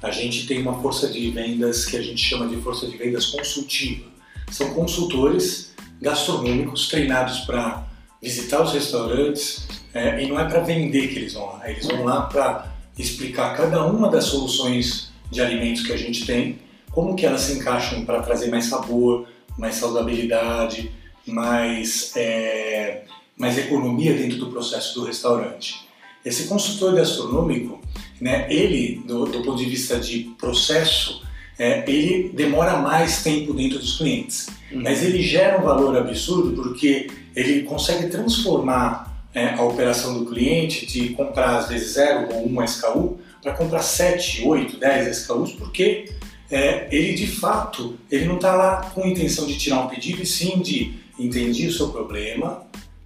[0.02, 3.28] a gente tem uma força de vendas que a gente chama de força de vendas
[3.28, 4.06] consultiva.
[4.50, 7.84] São consultores gastronômicos treinados para
[8.22, 12.04] visitar os restaurantes é, e não é para vender que eles vão lá, eles vão
[12.04, 16.60] lá para explicar cada uma das soluções de alimentos que a gente tem,
[16.92, 20.92] como que elas se encaixam para trazer mais sabor, mais saudabilidade,
[21.26, 23.04] mais, é,
[23.38, 25.88] mais economia dentro do processo do restaurante.
[26.24, 27.80] esse consultor gastronômico,
[28.20, 31.24] né, ele, do, do ponto de vista de processo,
[31.58, 34.48] é, ele demora mais tempo dentro dos clientes.
[34.74, 40.86] Mas ele gera um valor absurdo porque ele consegue transformar é, a operação do cliente
[40.86, 46.10] de comprar às vezes 0 ou 1 SKU para comprar 7, 8, 10 SKUs, porque
[46.50, 50.22] é, ele de fato ele não está lá com a intenção de tirar um pedido,
[50.22, 52.64] e sim de entender o seu problema,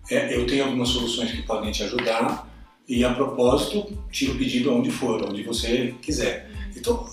[0.09, 2.49] é, eu tenho algumas soluções que podem te ajudar,
[2.87, 6.49] e a propósito, tira o pedido onde for, onde você quiser.
[6.75, 7.07] Então,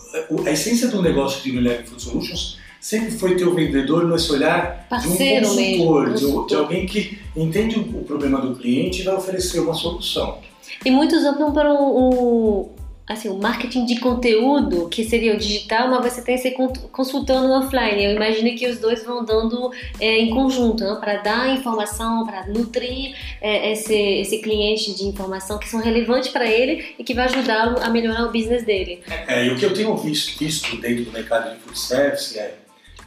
[0.44, 4.86] a essência do negócio de Unilever Food Solutions sempre foi ter o vendedor nesse olhar
[4.90, 9.04] Parceiro de um consultor, mesmo, de, de, alguém que entende o problema do cliente e
[9.04, 10.38] vai oferecer uma solução.
[10.84, 12.68] E muitos optam por um,
[13.08, 16.50] assim, o marketing de conteúdo, que seria o digital, mas você tem esse
[16.90, 18.04] consultor no offline.
[18.04, 20.98] Eu imagino que os dois vão dando é, em conjunto, né?
[21.00, 26.50] para dar informação, para nutrir é, esse, esse cliente de informação que são relevantes para
[26.50, 29.02] ele e que vai ajudá-lo a melhorar o business dele.
[29.28, 32.61] É, e o que eu tenho visto, visto dentro do mercado de food service é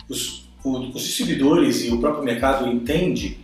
[0.10, 3.38] os, os distribuidores e o próprio mercado entende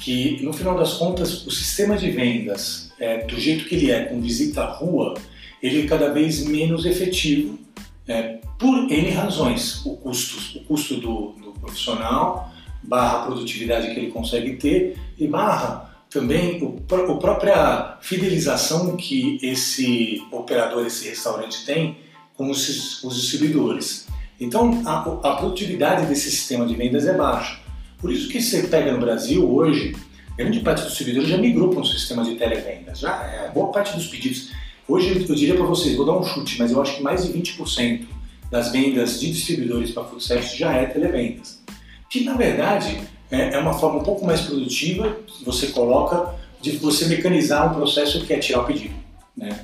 [0.00, 4.04] que, no final das contas, o sistema de vendas, é, do jeito que ele é,
[4.04, 5.14] com visita à rua,
[5.62, 7.58] ele é cada vez menos efetivo
[8.06, 9.84] é, por N razões.
[9.84, 12.52] O custo, o custo do, do, profissional,
[12.82, 20.22] barra produtividade que ele consegue ter e barra também o, a própria fidelização que esse
[20.30, 21.98] operador, esse restaurante tem
[22.34, 24.06] com os, os distribuidores.
[24.40, 27.58] Então, a, a, produtividade desse sistema de vendas é baixa.
[27.98, 29.96] Por isso que você pega no Brasil hoje,
[30.36, 32.98] grande parte dos distribuidores já migrou para um sistema de televendas.
[32.98, 34.50] Já é, boa parte dos pedidos
[34.88, 37.32] Hoje eu diria para vocês, vou dar um chute, mas eu acho que mais de
[37.32, 38.06] 20%
[38.52, 41.60] das vendas de distribuidores para food service já é televendas.
[42.08, 46.70] Que na verdade é, é uma forma um pouco mais produtiva que você coloca de
[46.76, 48.94] você mecanizar um processo que é tirar o pedido.
[49.36, 49.58] Né?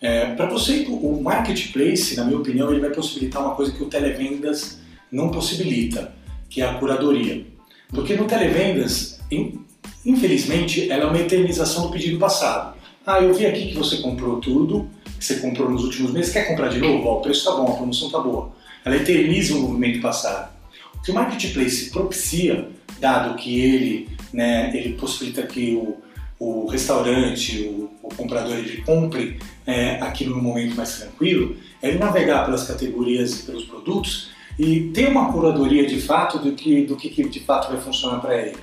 [0.00, 3.86] É, para você, o marketplace, na minha opinião, ele vai possibilitar uma coisa que o
[3.86, 4.78] televendas
[5.10, 6.12] não possibilita,
[6.50, 7.46] que é a curadoria.
[7.88, 9.20] Porque no televendas,
[10.04, 12.76] infelizmente, ela é uma eternização do pedido passado.
[13.06, 16.48] Ah, eu vi aqui que você comprou tudo, que você comprou nos últimos meses, quer
[16.48, 17.06] comprar de novo?
[17.08, 18.52] Ó, o preço tá bom, a promoção tá boa.
[18.84, 20.54] Ela eterniza o movimento passado.
[20.94, 22.68] O que o marketplace propicia,
[23.00, 25.96] dado que ele, né, ele possibilita que o,
[26.38, 31.98] o restaurante, o, o comprador, ele compre é, aquilo no momento mais tranquilo, é ele
[31.98, 36.96] navegar pelas categorias e pelos produtos e ter uma curadoria de fato do que, do
[36.96, 38.56] que, de fato vai funcionar para ele.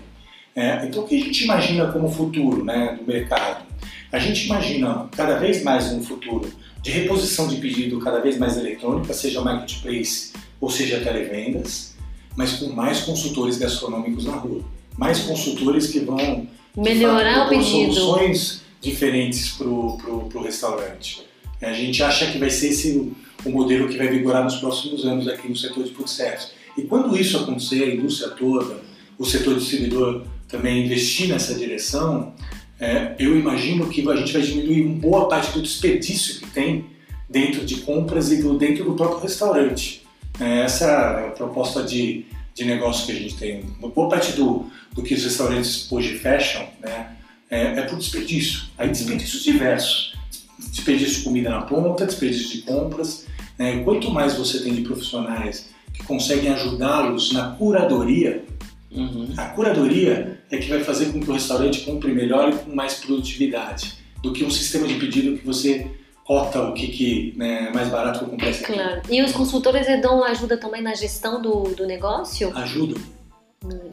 [0.56, 3.66] É, então, o que a gente imagina como futuro né, do mercado?
[4.12, 8.58] A gente imagina cada vez mais um futuro de reposição de pedido cada vez mais
[8.58, 11.96] eletrônica, seja marketplace ou seja televendas,
[12.36, 14.62] mas com mais consultores gastronômicos na rua.
[14.98, 17.94] Mais consultores que vão melhorar o pedido.
[17.94, 21.24] soluções diferentes para o restaurante.
[21.62, 23.14] A gente acha que vai ser esse
[23.46, 26.52] o modelo que vai vigorar nos próximos anos aqui no setor de food service.
[26.78, 28.82] E quando isso acontecer, a indústria toda,
[29.18, 32.34] o setor distribuidor também investir nessa direção,
[32.80, 36.86] é, eu imagino que a gente vai diminuir boa parte do desperdício que tem
[37.30, 40.04] dentro de compras e do, dentro do próprio restaurante.
[40.40, 43.64] É, essa é a proposta de, de negócio que a gente tem.
[43.80, 47.16] Uma boa parte do, do que os restaurantes hoje fecham né,
[47.50, 48.64] é, é por desperdício.
[48.78, 50.14] Aí desperdícios diversos.
[50.60, 53.26] Desperdício de comida na ponta, desperdício de compras.
[53.58, 58.44] Né, quanto mais você tem de profissionais que conseguem ajudá-los na curadoria,
[58.92, 59.32] uhum.
[59.38, 62.96] a curadoria é que vai fazer com que o restaurante compre melhor e com mais
[62.96, 65.88] produtividade do que um sistema de pedido que você
[66.24, 69.02] cota o que, que né, é mais barato que eu comprar esse Claro.
[69.10, 72.56] E os consultores dão ajuda também na gestão do, do negócio?
[72.58, 73.02] Ajudam.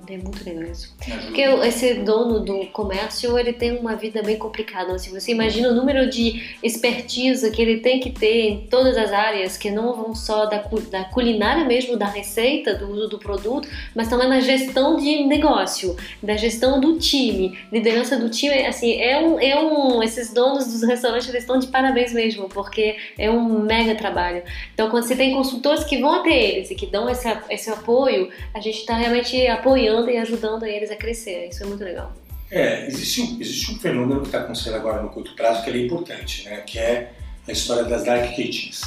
[0.09, 0.93] É muito legal isso.
[0.99, 4.99] Porque esse dono do comércio, ele tem uma vida bem complicada.
[4.99, 9.13] Se você imagina o número de expertise que ele tem que ter em todas as
[9.13, 13.69] áreas, que não vão só da, da culinária mesmo, da receita, do uso do produto,
[13.95, 19.21] mas também na gestão de negócio, da gestão do time, liderança do time, assim, é
[19.21, 23.61] um, é um esses donos dos restaurantes, eles estão de parabéns mesmo, porque é um
[23.61, 24.43] mega trabalho.
[24.75, 28.31] Então, quando você tem consultores que vão até eles e que dão esse, esse apoio,
[28.53, 31.49] a gente está realmente apoiando e ajudando eles a crescer.
[31.49, 32.13] Isso é muito legal.
[32.51, 35.79] É, existe um, existe um fenômeno que está acontecendo agora no curto prazo que é
[35.79, 36.57] importante, né?
[36.67, 37.13] que é
[37.47, 38.83] a história das dark kitchens.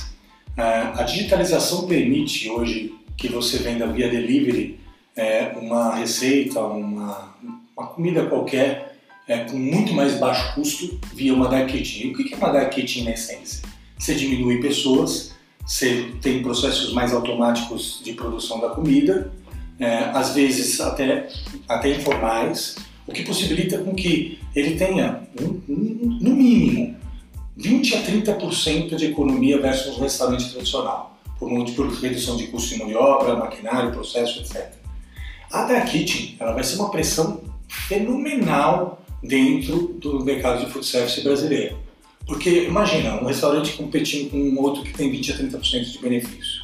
[0.57, 4.79] A, a digitalização permite hoje que você venda via delivery
[5.15, 7.35] é, uma receita, uma,
[7.75, 8.97] uma comida qualquer
[9.27, 12.07] é, com muito mais baixo custo via uma dark kitchen.
[12.07, 13.63] E o que é uma dark kitchen na essência?
[13.97, 15.33] Você diminui pessoas,
[15.65, 19.31] você tem processos mais automáticos de produção da comida
[19.79, 21.29] é, às vezes até,
[21.67, 22.75] até informais,
[23.07, 26.95] o que possibilita com que ele tenha, um, um, no mínimo,
[27.55, 32.79] 20 a 30% de economia versus um restaurante tradicional, por, por redução de custo de
[32.79, 34.71] mão de obra, maquinário, processo, etc.
[35.51, 41.21] A Dark Kitchen ela vai ser uma pressão fenomenal dentro do mercado de food service
[41.21, 41.77] brasileiro.
[42.25, 46.63] Porque imagina, um restaurante competindo com um outro que tem 20 a 30% de benefício.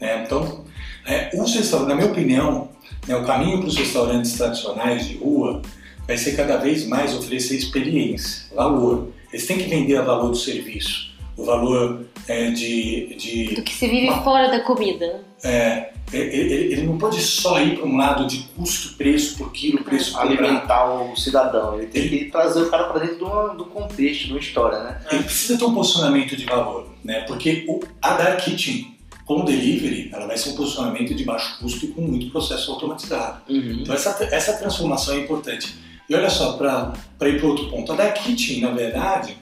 [0.00, 0.24] Né?
[0.24, 0.64] Então,
[1.06, 2.68] é, os restaurantes, na minha opinião,
[3.06, 5.62] né, o caminho para os restaurantes tradicionais de rua
[6.06, 9.08] vai ser cada vez mais oferecer experiência, valor.
[9.32, 13.74] Eles têm que vender a valor do serviço, o valor é, de, de, Do que
[13.74, 15.22] se vive uma, fora da comida.
[15.42, 19.84] É, ele, ele, não pode só ir para um lado de custo, preço por quilo,
[19.84, 21.76] preço por Alimentar o cidadão.
[21.76, 25.00] Ele tem que trazer o cara para dentro do, do contexto, de uma história, né?
[25.10, 27.20] Ele precisa ter um posicionamento de valor, né?
[27.22, 28.98] Porque o, a Dark Kitchen,
[29.30, 33.40] como delivery, ela vai ser um posicionamento de baixo custo e com muito processo automatizado.
[33.48, 33.78] Uhum.
[33.82, 35.76] Então essa, essa transformação é importante.
[36.08, 39.36] E olha só, para ir para outro ponto, a Dark Kitchen, na verdade,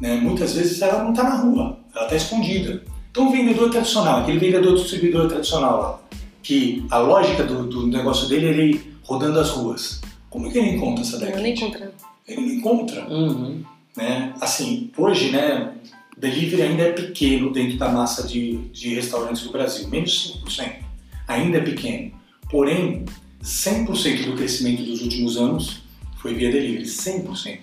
[0.00, 2.84] né, muitas vezes ela não está na rua, ela está escondida.
[3.10, 6.00] Então o vendedor tradicional, aquele vendedor distribuidor tradicional lá,
[6.40, 10.00] que a lógica do, do negócio dele é ele rodando as ruas.
[10.30, 11.74] Como é que ele encontra essa Dark Kitchen?
[11.74, 11.92] Ele não encontra.
[12.28, 13.12] Ele não encontra.
[13.12, 13.64] Uhum.
[13.96, 14.32] Né?
[14.40, 15.74] Assim, hoje, né,
[16.24, 20.72] delivery ainda é pequeno dentro da massa de, de restaurantes do Brasil, menos 5%.
[21.28, 22.12] Ainda é pequeno.
[22.50, 23.04] Porém,
[23.42, 25.82] 100% do crescimento dos últimos anos
[26.18, 27.58] foi via delivery, 100%.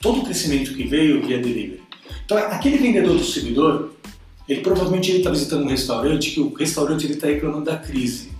[0.00, 1.82] Todo o crescimento que veio via delivery.
[2.24, 3.94] Então, aquele vendedor do servidor,
[4.48, 8.30] ele provavelmente está visitando um restaurante que o restaurante está reclamando da crise.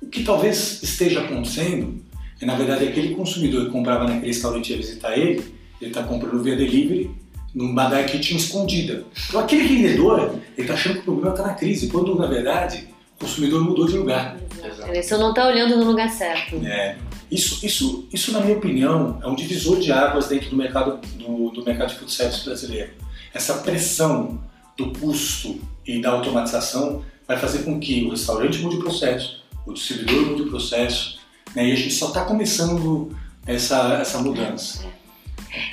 [0.00, 2.02] O que talvez esteja acontecendo
[2.40, 5.44] é, na verdade, aquele consumidor que comprava naquele restaurante e ia visitar ele,
[5.80, 7.10] ele está comprando via delivery
[7.54, 9.04] numa dark kitchen escondida.
[9.28, 12.88] Então, aquele vendedor, ele está achando que o problema está na crise, quando, na verdade,
[13.16, 14.36] o consumidor mudou de lugar.
[14.88, 16.56] Ele só não está olhando no lugar certo.
[16.64, 16.96] É.
[17.30, 21.50] Isso, isso, isso, na minha opinião, é um divisor de águas dentro do mercado, do,
[21.50, 22.90] do mercado de food service brasileiro.
[23.34, 24.40] Essa pressão
[24.76, 29.72] do custo e da automatização vai fazer com que o restaurante mude o processo, o
[29.74, 31.18] distribuidor mude o processo,
[31.54, 31.68] né?
[31.68, 33.14] e a gente só está começando
[33.46, 34.86] essa, essa mudança.
[34.86, 34.97] É.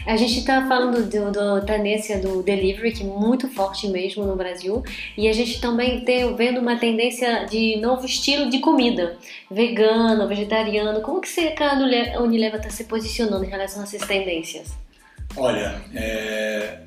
[0.05, 4.35] A gente está falando do, do, tendência do delivery, que é muito forte mesmo no
[4.35, 4.83] Brasil,
[5.17, 9.17] e a gente também tem vendo uma tendência de novo estilo de comida,
[9.49, 11.01] vegano, vegetariano.
[11.01, 14.73] Como que você, a Unilever está se posicionando em relação a essas tendências?
[15.37, 16.79] Olha, é,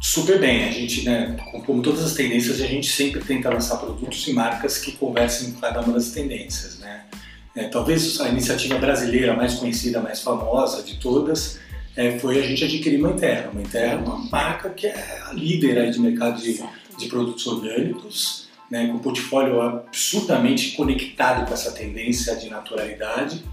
[0.00, 0.64] super bem.
[0.68, 4.78] A gente, né, como todas as tendências, a gente sempre tenta lançar produtos e marcas
[4.78, 7.04] que conversem com cada uma das tendências, né?
[7.56, 11.60] É, talvez a iniciativa brasileira mais conhecida, mais famosa de todas,
[11.96, 13.50] é, foi a gente adquirir uma Terra.
[13.52, 16.62] Uma Terra é uma marca que é a líder aí de mercado de,
[16.98, 23.44] de produtos orgânicos, né, com um portfólio absurdamente conectado com essa tendência de naturalidade.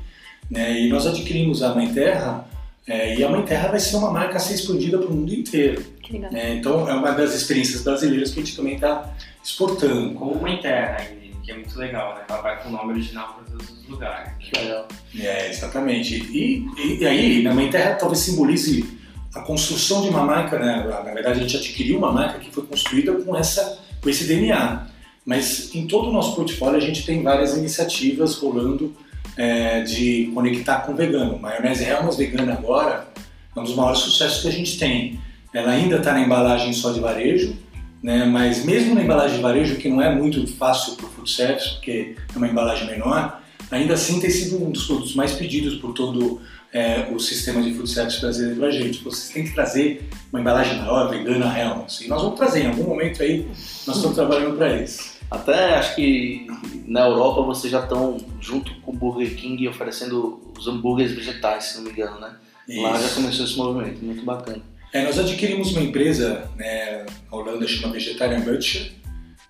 [0.49, 2.47] Né, e nós adquirimos a Mãe Terra
[2.87, 5.33] é, e a Mãe Terra vai ser uma marca a ser expandida para o mundo
[5.33, 5.85] inteiro.
[6.11, 9.13] Né, então é uma das experiências brasileiras que a gente também está
[9.43, 10.13] exportando.
[10.15, 11.07] Com Mãe Terra,
[11.41, 12.21] que é muito legal, né?
[12.29, 14.31] Ela vai com o nome original para todos os lugares.
[14.39, 14.87] Que legal.
[15.19, 16.15] É, exatamente.
[16.15, 18.99] E, e, e aí, na Mãe Terra talvez simbolize
[19.33, 20.85] a construção de uma marca, né?
[20.87, 24.87] Na verdade, a gente adquiriu uma marca que foi construída com, essa, com esse DNA.
[25.25, 28.93] Mas em todo o nosso portfólio a gente tem várias iniciativas rolando
[29.37, 31.39] é, de conectar com o vegano.
[31.39, 33.07] Maionese Helmas Vegana agora
[33.55, 35.19] é um dos maiores sucessos que a gente tem.
[35.53, 37.55] Ela ainda está na embalagem só de varejo,
[38.01, 38.25] né?
[38.25, 41.73] mas mesmo na embalagem de varejo, que não é muito fácil para o food service,
[41.75, 45.93] porque é uma embalagem menor, ainda assim tem sido um dos produtos mais pedidos por
[45.93, 46.41] todo
[46.73, 49.03] é, o sistema de food service brasileiro para a gente.
[49.03, 52.01] Vocês têm que trazer uma embalagem maior, vegana, Helmets.
[52.01, 53.45] E nós vamos trazer, em algum momento aí,
[53.85, 55.19] nós estamos trabalhando para isso.
[55.29, 56.47] Até acho que
[56.85, 61.77] na Europa vocês já estão junto com o Burger King oferecendo os hambúrgueres vegetais, se
[61.77, 62.35] não me engano, né?
[62.67, 62.81] Isso.
[62.81, 64.61] Lá já começou esse movimento, muito bacana.
[64.93, 68.91] É, nós adquirimos uma empresa né, na Holanda, chama Vegetarian Butcher,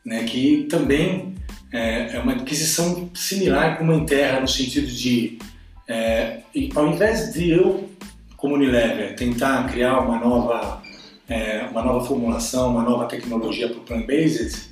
[0.06, 1.34] né, que também
[1.72, 5.40] é, é, uma aquisição similar com uma Interra no sentido de,
[5.88, 6.42] é,
[6.76, 7.90] ao invés de eu,
[8.38, 10.84] como Unilever, tentar criar uma nova,
[11.28, 14.70] é, uma nova formulação, uma nova tecnologia para o plant-based,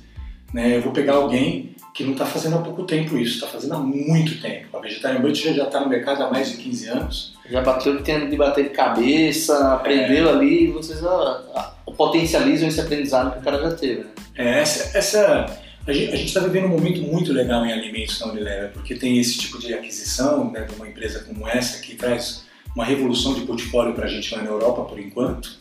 [0.54, 3.74] né, eu vou pegar alguém que não está fazendo há pouco tempo isso, está fazendo
[3.74, 4.76] há muito tempo.
[4.76, 7.34] A Vegetarian Butcher já está no mercado há mais de 15 anos.
[7.50, 10.32] Já bateu que tem de bater de cabeça, aprendeu é.
[10.32, 14.00] ali e vocês ó, potencializam esse aprendizado que o cara já teve.
[14.00, 14.10] Né?
[14.36, 18.70] É, essa, essa, a gente está vivendo um momento muito legal em alimentos na Unilever,
[18.72, 22.84] porque tem esse tipo de aquisição né, de uma empresa como essa que traz uma
[22.84, 25.58] revolução de portfólio para a gente lá na Europa, por enquanto.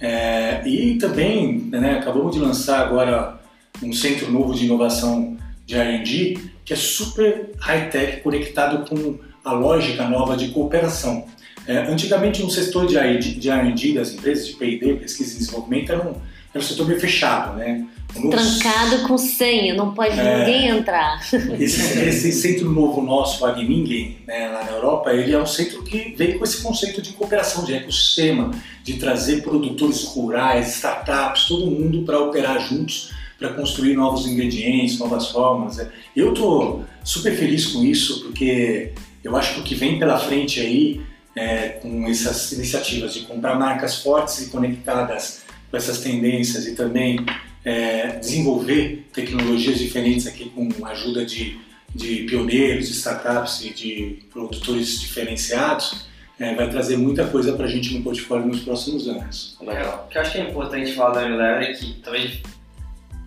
[0.00, 3.40] É, e também né, acabamos de lançar agora
[3.82, 5.31] um centro novo de inovação
[5.72, 11.26] de R&D que é super high-tech, conectado com a lógica nova de cooperação.
[11.66, 16.14] É, antigamente, no setor de R&D das empresas, de P&D, pesquisa e desenvolvimento, era um,
[16.54, 17.86] era um setor meio fechado, né?
[18.30, 21.18] Trancado com senha, não pode é, ninguém entrar.
[21.58, 25.82] Esse, esse, centro novo nosso, o Ninguém, né, lá na Europa, ele é um centro
[25.82, 28.50] que vem com esse conceito de cooperação, de ecossistema,
[28.84, 33.12] de trazer produtores rurais, startups, todo mundo para operar juntos,
[33.42, 35.76] para construir novos ingredientes, novas formas.
[35.76, 35.90] Né.
[36.14, 38.92] Eu estou super feliz com isso, porque
[39.24, 41.00] eu acho que o que vem pela frente aí,
[41.34, 47.18] é, com essas iniciativas de comprar marcas fortes e conectadas com essas tendências e também
[47.64, 51.58] é, desenvolver tecnologias diferentes aqui com a ajuda de,
[51.92, 56.06] de pioneiros, de startups e de produtores diferenciados,
[56.38, 59.56] é, vai trazer muita coisa para a gente no portfólio nos próximos anos.
[59.60, 60.06] Legal.
[60.06, 62.40] O que eu acho que é importante falar da Unilever é que, talvez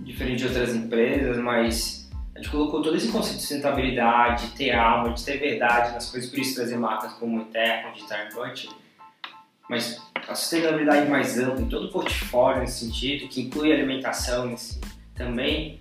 [0.01, 4.71] diferente de outras empresas, mas a gente colocou todo esse conceito de sustentabilidade, de ter
[4.71, 8.69] alma, de ter verdade nas coisas, por isso trazer marcas como Intercom, de Target,
[9.69, 14.79] mas a sustentabilidade mais ampla em todo o portfólio nesse sentido, que inclui alimentação nesse,
[15.15, 15.79] também,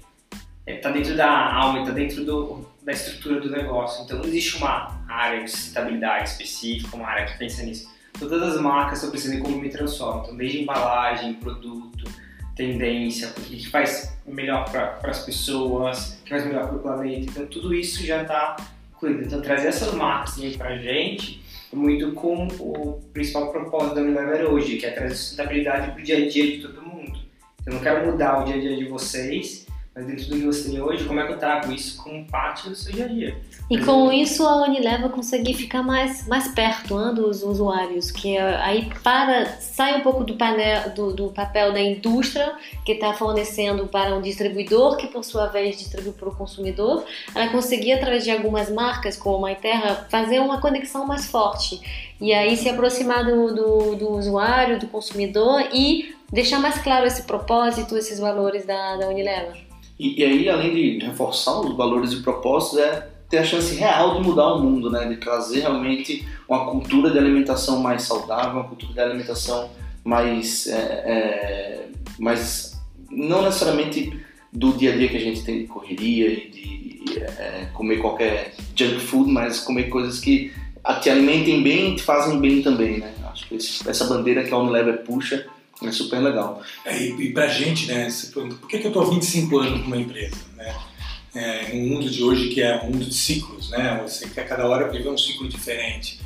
[0.66, 4.04] está é, tá dentro da alma, está dentro do, da estrutura do negócio.
[4.04, 7.92] Então não existe uma área de sustentabilidade específica, uma área que pensa nisso.
[8.18, 12.04] Todas as marcas estão pensando em como me transformo, então desde embalagem, produto,
[12.54, 17.30] tendência, o que faz melhor para as pessoas, o que faz melhor para o planeta.
[17.30, 18.56] Então tudo isso já está
[18.94, 19.24] incluído.
[19.24, 21.42] Então trazer essas marcas para a gente
[21.74, 26.18] muito com o principal propósito da Unilever hoje, que é trazer sustentabilidade para o dia
[26.18, 27.18] a dia de todo mundo.
[27.66, 30.70] Eu não quero mudar o dia a dia de vocês, mas dentro do que você
[30.70, 33.36] tem hoje, como é que eu trago isso como parte do seu dia a dia?
[33.70, 38.90] E com isso a Unilever conseguir ficar mais, mais perto hein, dos usuários, que aí
[39.04, 44.14] para sai um pouco do, painel, do, do papel da indústria que está fornecendo para
[44.16, 48.70] um distribuidor, que por sua vez distribui para o consumidor, ela conseguir através de algumas
[48.70, 51.80] marcas como a Terra fazer uma conexão mais forte
[52.20, 57.22] e aí se aproximar do, do, do usuário, do consumidor e deixar mais claro esse
[57.22, 59.63] propósito, esses valores da, da Unilever.
[59.98, 64.14] E, e, aí, além de reforçar os valores e propósitos, é ter a chance real
[64.14, 65.06] de mudar o mundo, né?
[65.08, 69.70] De trazer realmente uma cultura de alimentação mais saudável, uma cultura de alimentação
[70.04, 71.88] mais, é, é,
[72.18, 72.80] mais
[73.10, 74.12] não necessariamente
[74.52, 78.54] do dia a dia que a gente tem de correria e de é, comer qualquer
[78.74, 80.52] junk food, mas comer coisas que
[81.00, 83.12] te alimentem bem e te fazem bem também, né?
[83.32, 85.46] Acho que essa bandeira que a Unilever puxa
[85.88, 86.62] é super legal.
[86.84, 89.96] É, e, e pra gente, né, por que, que eu tô há 25 anos numa
[89.96, 90.74] empresa, né?
[91.34, 94.00] É, mundo de hoje que é um mundo de ciclos, né?
[94.02, 96.20] Você quer cada hora viver um ciclo diferente.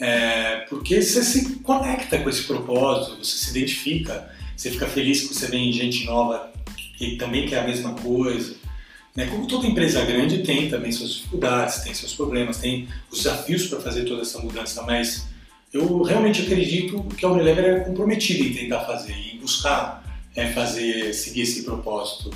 [0.00, 5.34] É, porque você se conecta com esse propósito, você se identifica, você fica feliz que
[5.34, 6.52] você vê gente nova
[6.96, 8.56] que também quer a mesma coisa.
[9.14, 9.26] Né?
[9.26, 13.80] Como toda empresa grande tem também suas dificuldades, tem seus problemas, tem os desafios para
[13.80, 15.26] fazer toda essa mudança, mas
[15.74, 20.04] eu realmente acredito que a Unilever é comprometida em tentar fazer, em buscar
[20.36, 22.30] é, fazer, seguir esse propósito.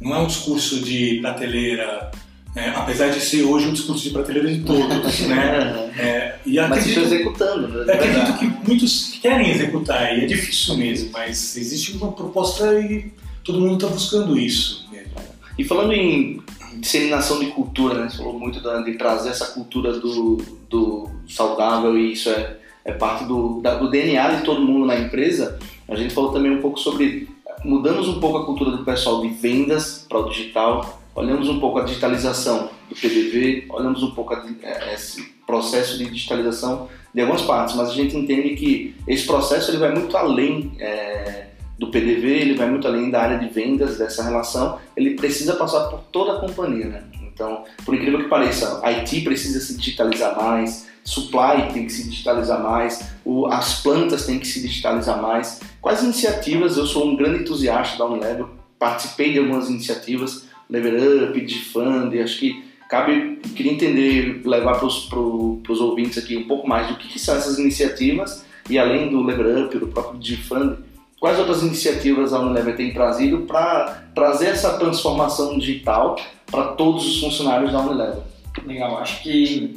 [0.00, 2.12] Não é um discurso de prateleira,
[2.54, 5.90] é, apesar de ser hoje um discurso de prateleira de todos, né?
[5.96, 7.92] É, e mas estou executando, né?
[7.92, 13.12] Acredito que muitos querem executar e é difícil mesmo, mas existe uma proposta e
[13.44, 14.88] todo mundo está buscando isso.
[14.90, 15.12] Mesmo.
[15.56, 16.42] E falando em
[16.80, 18.10] disseminação de cultura, né?
[18.10, 20.38] Você falou muito de trazer essa cultura do,
[20.68, 24.96] do saudável e isso é é parte do, da, do DNA de todo mundo na
[24.96, 25.58] empresa.
[25.88, 27.28] A gente falou também um pouco sobre
[27.64, 31.78] mudamos um pouco a cultura do pessoal de vendas para o digital, olhamos um pouco
[31.78, 37.42] a digitalização do PDV, olhamos um pouco a, é, esse processo de digitalização de algumas
[37.42, 41.46] partes, mas a gente entende que esse processo ele vai muito além é,
[41.78, 45.88] do PDV, ele vai muito além da área de vendas, dessa relação, ele precisa passar
[45.88, 47.04] por toda a companhia, né?
[47.22, 52.08] Então, por incrível que pareça, a IT precisa se digitalizar mais, supply tem que se
[52.08, 55.60] digitalizar mais, o, as plantas têm que se digitalizar mais.
[55.80, 56.76] Quais iniciativas?
[56.78, 58.46] Eu sou um grande entusiasta da Unilever,
[58.78, 65.80] participei de algumas iniciativas, Lever Up, Digifund, acho que cabe, queria entender, levar para os
[65.80, 69.64] ouvintes aqui um pouco mais do que, que, são essas iniciativas e além do Lever
[69.64, 70.78] Up, do próprio Digifund,
[71.20, 76.16] quais outras iniciativas a Unilever tem trazido para trazer essa transformação digital
[76.50, 78.22] para todos os funcionários da Unilever?
[78.64, 79.74] Legal, acho que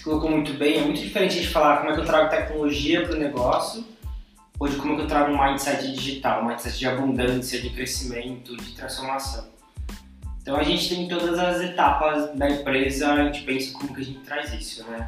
[0.00, 3.06] você colocou muito bem, é muito diferente de falar como é que eu trago tecnologia
[3.06, 3.84] para o negócio
[4.58, 7.70] ou de como é que eu trago um mindset digital, um mindset de abundância, de
[7.70, 9.48] crescimento, de transformação.
[10.40, 14.04] Então a gente tem todas as etapas da empresa, a gente pensa como que a
[14.04, 15.06] gente traz isso, né?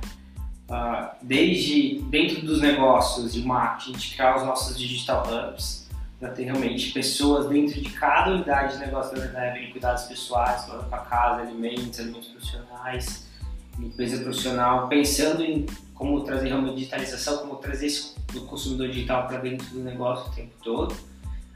[0.69, 5.89] Uh, desde dentro dos negócios de marketing, a gente criar os nossos digital hubs,
[6.21, 10.99] para ter realmente pessoas dentro de cada unidade de negócio da Unilever, cuidados pessoais, para
[10.99, 13.32] casa, alimentos, alimentos profissionais,
[13.79, 19.39] empresa profissional, pensando em como trazer realmente digitalização, como trazer esse, o consumidor digital para
[19.39, 20.95] dentro do negócio o tempo todo,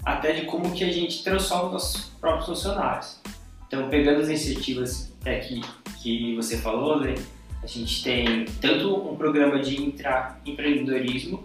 [0.05, 3.21] até de como que a gente transforma os nossos próprios funcionários.
[3.67, 5.61] Então, pegando as iniciativas até que,
[6.01, 7.15] que você falou, né,
[7.63, 11.45] a gente tem tanto um programa de intraempreendedorismo,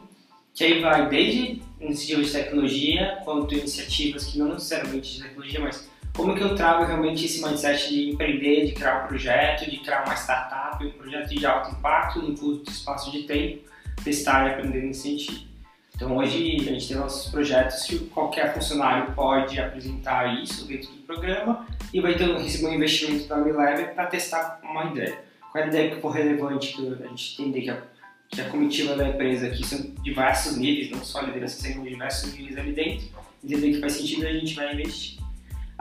[0.53, 5.89] que aí vai desde iniciativas de tecnologia, quanto iniciativas que não necessariamente de tecnologia, mas
[6.22, 10.03] como que eu trago realmente esse mindset de empreender, de criar um projeto, de criar
[10.05, 13.63] uma startup, um projeto de alto impacto, em curto espaço de tempo,
[14.03, 15.49] testar e aprender nesse sentido.
[15.95, 21.01] Então hoje a gente tem nossos projetos que qualquer funcionário pode apresentar isso dentro do
[21.03, 25.17] programa e vai ter, receber um investimento da Unilever para testar uma ideia.
[25.51, 27.82] Qual é a ideia que for relevante, que a gente entender que a,
[28.30, 32.32] que a comitiva da empresa, que são diversos níveis, não só a liderança, são diversos
[32.32, 33.07] níveis ali dentro,
[33.43, 35.20] entender que faz sentido a gente vai investir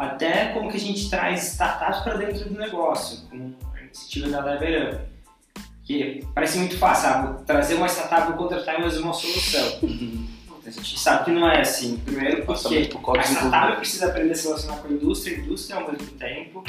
[0.01, 4.43] até como que a gente traz startups para dentro do negócio, com a iniciativa da
[4.43, 5.01] Lever Up.
[5.85, 7.45] Que parece muito fácil, sabe?
[7.45, 9.81] Trazer uma startup e contratar mais uma solução.
[10.65, 11.99] A gente sabe que não é assim.
[11.99, 15.93] Primeiro porque a startup precisa aprender a se relacionar com a indústria, a indústria ao
[15.93, 16.65] mesmo tempo.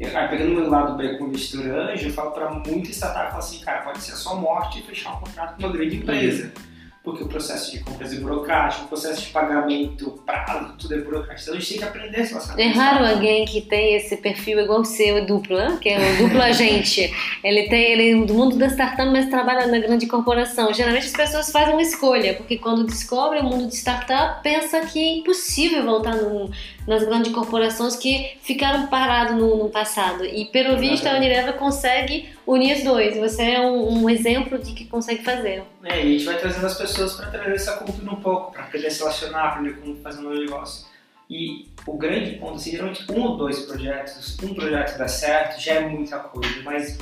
[0.00, 3.28] Aí, pegando o meu lado bem com o investidor anjo, eu falo para muita startup,
[3.28, 5.96] falo assim, cara, pode ser a sua morte e fechar um contrato com uma grande
[5.96, 6.46] empresa.
[6.46, 6.73] Uhum
[7.04, 11.42] porque o processo de compras é burocrático, o processo de pagamento, prazo, tudo é burocrático.
[11.42, 14.58] Então a gente tem que aprender a se É raro alguém que tem esse perfil
[14.58, 15.78] igual o seu, é duplo, né?
[15.82, 17.14] que é o duplo agente.
[17.44, 20.72] Ele tem, ele é do mundo da startup, mas trabalha na grande corporação.
[20.72, 24.98] Geralmente as pessoas fazem uma escolha, porque quando descobrem o mundo de startup, pensa que
[24.98, 26.50] é impossível voltar no,
[26.86, 30.24] nas grandes corporações que ficaram parados no, no passado.
[30.24, 33.16] E pelo visto a Unilever consegue unir os dois.
[33.16, 35.62] Você é um, um, exemplo de que consegue fazer.
[35.82, 38.64] É, e a gente vai trazendo as pessoas para trazer essa cultura um pouco, para
[38.64, 40.86] aprender a se relacionar, aprender como fazer um negócio.
[41.28, 45.74] E o grande ponto, assim, geralmente um ou dois projetos, um projeto dá certo, já
[45.74, 46.98] é muita coisa, mas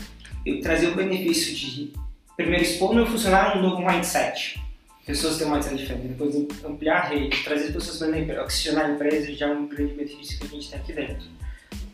[0.46, 1.92] eu trazer o benefício de
[2.36, 4.61] primeiro expor meu funcionário um novo mindset.
[5.04, 6.34] Pessoas têm um mindset diferente, depois
[6.64, 10.46] ampliar a rede, trazer pessoas para oxigenar a empresa já é um grande benefício que
[10.46, 11.42] a gente tem aqui dentro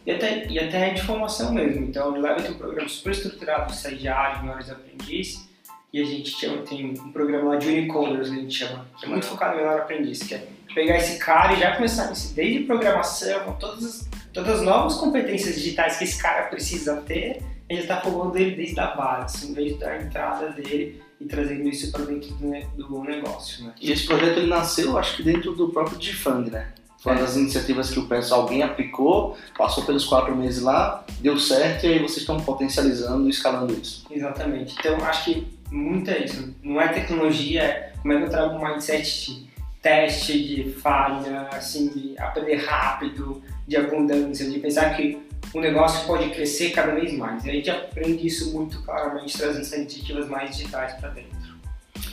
[0.08, 1.84] e até, e até formação mesmo.
[1.84, 5.46] Então, o Leva tem um programa super estruturado estagiário, melhores aprendiz,
[5.92, 6.34] e a gente
[6.66, 9.80] tem um programa lá de Unicoders, a gente chama, que é muito focado no melhor
[9.80, 14.62] aprendiz, que é pegar esse cara e já começar desde programação, todas as, todas as
[14.62, 18.86] novas competências digitais que esse cara precisa ter, a gente está formando ele desde a
[18.86, 22.34] base, em vez da entrada dele e trazendo isso para dentro
[22.76, 23.64] do, negócio.
[23.64, 23.72] Né?
[23.80, 26.72] E esse projeto ele nasceu, acho que dentro do próprio Difang, né?
[26.98, 31.38] Foi uma das iniciativas que o pessoal, alguém aplicou, passou pelos quatro meses lá, deu
[31.38, 34.04] certo e aí vocês estão potencializando e escalando isso.
[34.10, 34.74] Exatamente.
[34.78, 36.52] Então, acho que muito é isso.
[36.60, 39.48] Não é tecnologia, é como é que eu trago um mindset de
[39.80, 45.18] teste, de falha, assim, de aprender rápido, de abundância, de pensar que
[45.54, 47.44] o negócio pode crescer cada vez mais.
[47.44, 51.28] E a gente aprende isso muito claramente, trazendo essas iniciativas mais digitais para dentro.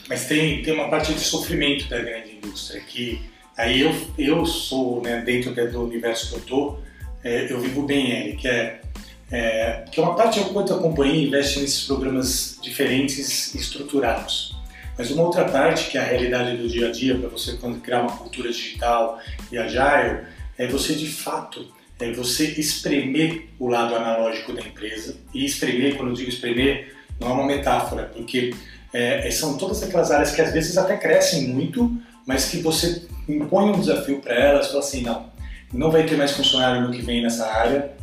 [0.07, 3.21] Mas tem, tem uma parte de sofrimento da grande indústria que
[3.57, 6.77] Aí eu, eu sou, né, dentro do universo que eu tô,
[7.23, 8.81] é, eu vivo bem ele, que é,
[9.31, 14.53] é que uma parte eu quanto a companhia investe nesses programas diferentes estruturados.
[14.97, 18.01] Mas uma outra parte, que é a realidade do dia a dia, para você criar
[18.01, 19.19] uma cultura digital
[19.51, 20.25] e agile,
[20.57, 21.67] é você de fato
[21.99, 25.17] é você espremer o lado analógico da empresa.
[25.33, 28.53] E espremer, quando eu digo espremer, não é uma metáfora, porque
[28.93, 31.91] é, são todas aquelas áreas que às vezes até crescem muito,
[32.25, 35.29] mas que você impõe um desafio para elas, fala assim, não,
[35.73, 37.93] não vai ter mais funcionário no que vem nessa área,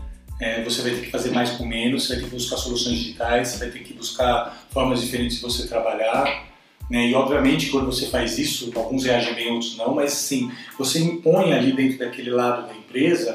[0.40, 2.98] é, você vai ter que fazer mais com menos, você vai ter que buscar soluções
[2.98, 6.46] digitais, você vai ter que buscar formas diferentes de você trabalhar,
[6.90, 7.06] né?
[7.06, 11.52] E obviamente quando você faz isso, alguns reagem bem, outros não, mas sim, você impõe
[11.52, 13.32] ali dentro daquele lado da empresa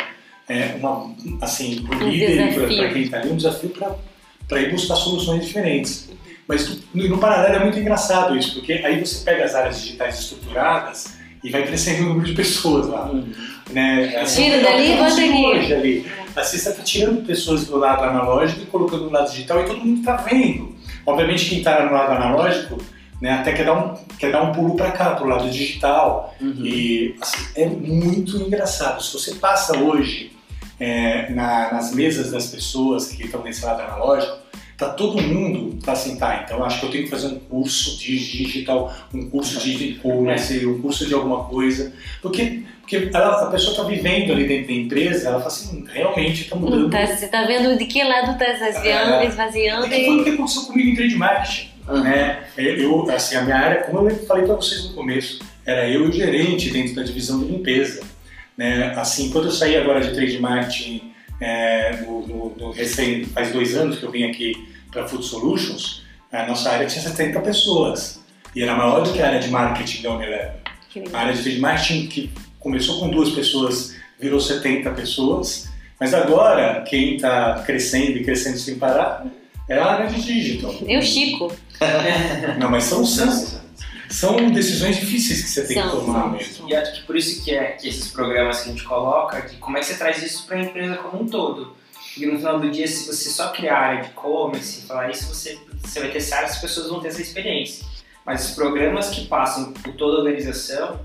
[0.49, 3.73] é, uma, assim, para o líder e para quem está ali, um desafio
[4.47, 6.09] para ir buscar soluções diferentes.
[6.47, 10.19] Mas no, no paralelo é muito engraçado isso, porque aí você pega as áreas digitais
[10.19, 13.09] estruturadas e vai crescendo o número de pessoas lá.
[13.09, 13.27] Uhum.
[13.71, 14.23] Né?
[14.25, 16.05] Tira dali e bota aqui.
[16.35, 19.79] Assim, você está tirando pessoas do lado analógico e colocando no lado digital e todo
[19.79, 20.75] mundo está vendo.
[21.05, 22.77] Obviamente quem está no lado analógico
[23.21, 26.35] né, até quer dar um, quer dar um pulo para cá, para o lado digital.
[26.39, 26.65] Uhum.
[26.65, 29.03] E assim, é muito engraçado.
[29.03, 30.36] Se você passa hoje
[30.79, 34.37] é, na, nas mesas das pessoas que estão nesse lado analógico,
[34.77, 37.97] tá todo mundo tá assim, tá, então acho que eu tenho que fazer um curso
[37.97, 43.51] de digital, um curso de e-commerce, um curso de alguma coisa, porque porque ela, a
[43.51, 46.89] pessoa está vivendo ali dentro da empresa, ela fala assim, realmente está mudando.
[46.89, 49.85] Tá, você está vendo de que lado está esvaziando, é, esvaziando.
[49.87, 51.69] É, foi o que aconteceu comigo em trade marketing.
[51.85, 52.03] Uhum.
[52.03, 52.43] Né?
[52.55, 56.07] Eu, assim, a minha área, como eu falei para vocês no começo, era eu e
[56.07, 58.03] o gerente dentro da divisão de limpeza.
[58.57, 58.93] Né?
[58.97, 63.99] Assim, quando eu saí agora de trade marketing é, no, no, recém, faz dois anos
[63.99, 68.19] que eu vim aqui para Food Solutions, a nossa área tinha 70 pessoas.
[68.55, 70.55] E era maior do que a área de marketing da Unilever.
[71.13, 75.69] A área de marketing que começou com duas pessoas virou 70 pessoas.
[75.99, 79.25] Mas agora, quem está crescendo e crescendo sem parar
[79.69, 80.73] é a área de digital.
[80.87, 81.53] Eu, Chico.
[82.57, 83.56] Não, mas são, são,
[84.09, 86.53] são decisões difíceis que você tem São, que tomar são, mesmo.
[86.53, 86.69] são.
[86.69, 89.57] E acho que por isso que é que esses programas que a gente coloca, de
[89.57, 91.75] como é que você traz isso para a empresa como um todo.
[91.93, 95.09] Porque no final do dia, se você só criar a área de e-commerce e falar
[95.11, 97.85] isso, você, você vai ter essa área, as pessoas vão ter essa experiência.
[98.25, 100.99] Mas os programas que passam por toda a organização,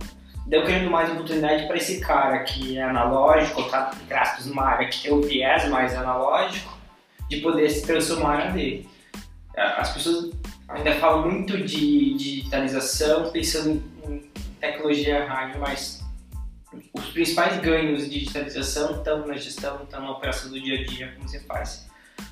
[0.47, 4.65] deu criando mais oportunidade para esse cara que é analógico, ou tá, entre aspas, numa
[4.65, 6.77] área que tem o viés mais analógico,
[7.29, 8.89] de poder se transformar na dele.
[9.57, 10.31] As pessoas
[10.73, 16.03] ainda falam muito de digitalização, pensando em, em tecnologia rádio, mas
[16.93, 21.13] os principais ganhos de digitalização estão na gestão, estão na operação do dia a dia,
[21.15, 21.87] como você faz.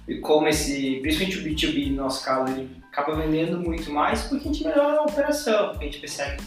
[0.08, 4.48] E como esse, principalmente o B2B, no nosso caso, ele acaba vendendo muito mais porque
[4.48, 6.42] a gente melhora a operação, porque a gente percebe,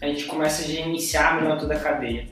[0.00, 2.28] a gente começa a gerenciar melhor toda a cadeia.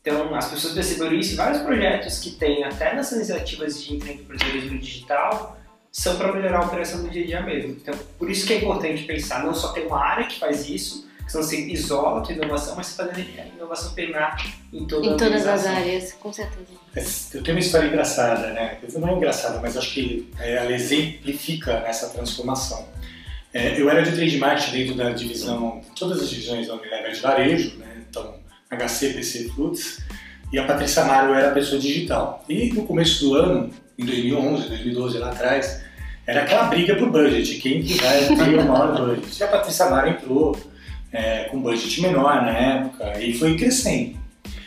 [0.00, 5.59] Então, as pessoas perceberam isso vários projetos que tem, até nessas iniciativas de empreendedorismo digital,
[5.92, 7.72] são para melhorar a operação do dia a dia mesmo.
[7.72, 11.08] Então, por isso que é importante pensar, não só ter uma área que faz isso,
[11.24, 14.36] que senão você isola a tua inovação, mas você fazer a inovação permear
[14.72, 16.66] em toda a Em todas as áreas, com certeza.
[16.94, 18.78] Mas Eu tenho uma história engraçada, né?
[18.94, 22.88] Não é engraçada, mas acho que é, ela exemplifica essa transformação.
[23.52, 27.20] É, eu era de trade marketing dentro da divisão, todas as divisões da Unilever de
[27.20, 28.04] varejo, né?
[28.08, 28.36] Então,
[28.70, 29.98] HC, PC Foods,
[30.52, 32.44] e a Patrícia Amaro era a pessoa digital.
[32.48, 33.70] E no começo do ano,
[34.00, 35.84] em 2011, 2012, lá atrás,
[36.26, 39.38] era aquela briga por budget, quem que vai ter o maior budget.
[39.38, 40.58] E a Patrícia Amaro entrou
[41.12, 44.18] é, com budget menor na época e foi crescendo.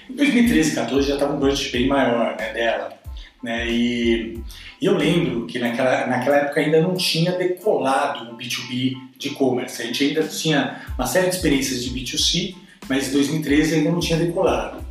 [0.10, 2.94] Em 2013, 14 já estava um budget bem maior né, dela.
[3.42, 4.40] Né, e,
[4.80, 9.82] e eu lembro que naquela, naquela época ainda não tinha decolado o B2B de e-commerce.
[9.82, 12.56] A gente ainda tinha uma série de experiências de B2C,
[12.88, 14.83] mas em 2013 ainda não tinha decolado.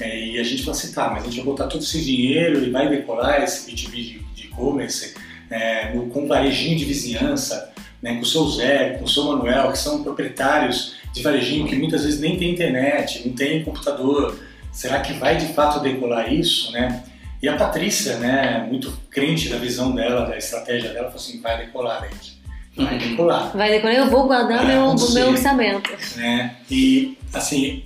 [0.00, 2.64] É, e a gente falou assim, tá, mas a gente vai botar todo esse dinheiro
[2.64, 5.14] e vai decolar esse B2B de e-commerce
[5.50, 7.72] é, com varejinho de vizinhança,
[8.02, 11.76] né, com o seu Zé, com o seu Manuel, que são proprietários de varejinho que
[11.76, 14.38] muitas vezes nem tem internet, não tem computador.
[14.72, 17.04] Será que vai de fato decolar isso, né?
[17.40, 21.58] E a Patrícia, né, muito crente da visão dela, da estratégia dela, falou assim, vai
[21.58, 22.42] decolar, gente.
[22.76, 25.14] Vai decolar Vai decorar, eu vou guardar Vai meu, acontecer.
[25.20, 25.90] meu orçamento.
[26.16, 26.56] né?
[26.68, 27.84] E assim,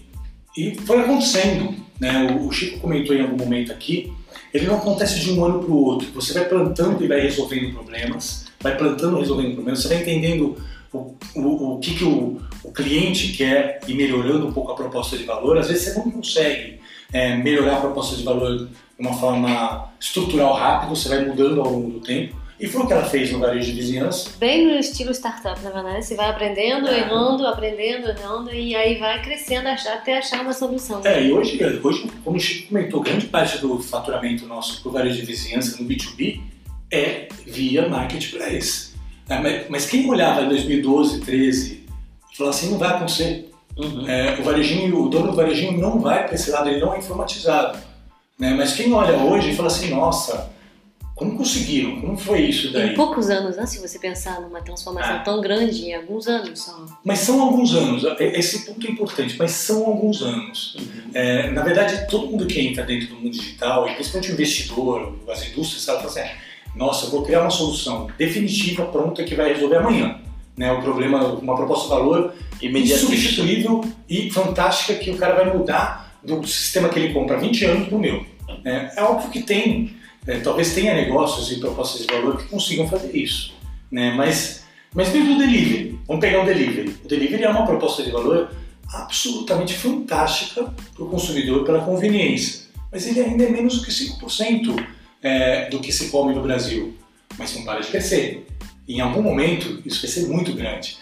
[0.57, 2.39] e foi acontecendo, né?
[2.41, 4.13] O, Chico comentou em algum momento aqui,
[4.53, 6.09] ele não acontece de um ano para o outro.
[6.13, 10.57] Você vai plantando e vai resolvendo problemas, vai plantando resolvendo problemas, você vai entendendo
[10.93, 15.17] o, o, o que, que o, o cliente quer e melhorando um pouco a proposta
[15.17, 15.59] de valor.
[15.59, 16.81] Às vezes você não consegue
[17.13, 18.69] é, melhorar a proposta de valor de
[18.99, 22.37] uma forma estrutural rápida, você vai mudando ao longo do tempo.
[22.61, 25.71] E foi o que ela fez no varejo de vizinhança, Bem no estilo startup, na
[25.71, 26.05] verdade.
[26.05, 26.99] Você vai aprendendo, É.
[26.99, 31.01] errando, aprendendo, errando, e aí vai crescendo até achar uma solução.
[31.05, 34.93] É, e hoje, hoje, como o Chico comentou, grande parte do faturamento nosso para o
[34.93, 36.41] varejo de vizinhança no B2B
[36.91, 38.95] é via marketplace.
[39.29, 41.85] É, mas, mas quem olhava em 2012, 13,
[42.37, 43.51] falava assim, não vai acontecer.
[43.77, 44.09] Uhum.
[44.09, 46.99] É, o varejinho, o dono do varejinho não vai para esse lado, ele não é
[46.99, 47.79] informatizado.
[48.39, 48.55] Né?
[48.55, 50.51] Mas quem olha hoje fala assim, nossa,
[51.19, 52.01] como conseguiram?
[52.01, 52.95] Como foi isso Em daí?
[52.95, 53.67] poucos anos, né?
[53.67, 55.19] Se você pensar numa transformação É.
[55.25, 56.87] tão grande, em alguns anos só.
[57.05, 60.77] Mas são alguns anos, é- esse ponto é importante, mas são alguns anos.
[61.13, 65.19] É, na verdade, todo mundo que entra dentro do mundo digital, e principalmente o investidor,
[65.29, 66.31] as indústrias, ela fala assim,
[66.77, 70.21] nossa, eu vou criar uma solução definitiva, pronta, que vai resolver amanhã.
[70.57, 76.19] Né, o problema, uma proposta de valor insubstituível e fantástica que o cara vai mudar
[76.23, 78.25] do sistema que ele compra há 20 anos para o meu.
[78.65, 79.95] É, é óbvio que tem,
[80.27, 83.55] é, talvez tenha negócios e propostas de valor que consigam fazer isso,
[83.91, 84.13] né?
[84.13, 84.65] mas,
[84.95, 86.97] mas mesmo o delivery, vamos pegar o delivery.
[87.05, 88.51] O delivery é uma proposta de valor
[88.93, 94.87] absolutamente fantástica para o consumidor pela conveniência, mas ele ainda é menos do que 5%
[95.23, 96.95] é, do que se come no Brasil,
[97.39, 98.47] mas não para de crescer.
[98.89, 100.97] Em algum momento isso vai ser muito grande.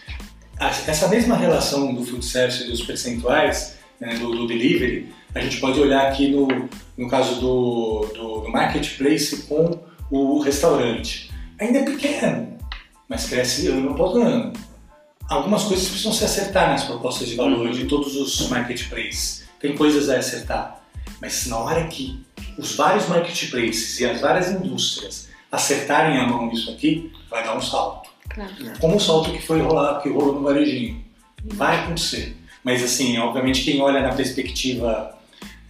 [0.59, 5.59] Essa mesma relação do food service e dos percentuais né, do, do delivery, a gente
[5.61, 6.49] pode olhar aqui no,
[6.97, 9.79] no caso do, do, do marketplace com
[10.11, 11.31] o restaurante.
[11.61, 12.57] Ainda é pequeno,
[13.09, 14.53] mas cresce ano após ano.
[15.29, 19.45] Algumas coisas precisam se acertar nas propostas de valor de todos os marketplaces.
[19.61, 20.81] Tem coisas a acertar,
[21.21, 22.19] mas na hora que
[22.57, 27.61] os vários marketplaces e as várias indústrias acertarem a mão nisso aqui, vai dar um
[27.61, 28.53] salto Claro.
[28.81, 31.03] como o salto que foi rolar, que rolou no varejinho.
[31.45, 32.37] Vai acontecer.
[32.63, 35.16] Mas assim, obviamente quem olha na perspectiva,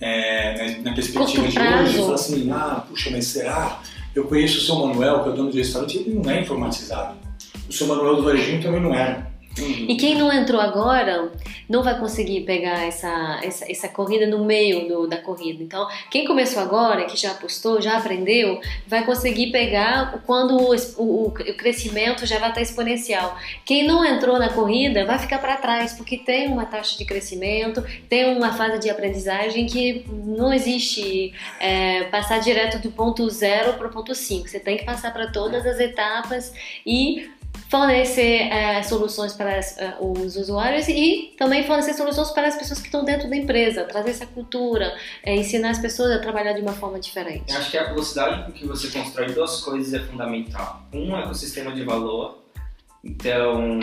[0.00, 1.82] é, na, na perspectiva Curto de prazo.
[1.82, 3.80] hoje, fala assim, ah, puxa, mas será?
[4.14, 7.16] Eu conheço o seu Manuel, que é o dono do restaurante, ele não é informatizado.
[7.68, 9.30] o seu Manuel do Varejinho também não era.
[9.58, 11.32] E quem não entrou agora
[11.68, 15.62] não vai conseguir pegar essa, essa, essa corrida no meio do, da corrida.
[15.62, 21.26] Então, quem começou agora, que já apostou, já aprendeu, vai conseguir pegar quando o, o,
[21.28, 23.36] o crescimento já vai estar exponencial.
[23.64, 27.84] Quem não entrou na corrida vai ficar para trás, porque tem uma taxa de crescimento,
[28.08, 33.86] tem uma fase de aprendizagem que não existe é, passar direto do ponto zero para
[33.86, 34.48] o ponto 5.
[34.48, 36.52] Você tem que passar para todas as etapas
[36.84, 37.30] e
[37.68, 39.60] fornecer é, soluções para
[40.00, 43.84] uh, os usuários e também fornecer soluções para as pessoas que estão dentro da empresa,
[43.84, 47.54] trazer essa cultura, é, ensinar as pessoas a trabalhar de uma forma diferente.
[47.54, 50.82] Acho que a velocidade com que você constrói duas coisas é fundamental.
[50.92, 52.42] Um é o sistema de valor,
[53.04, 53.80] então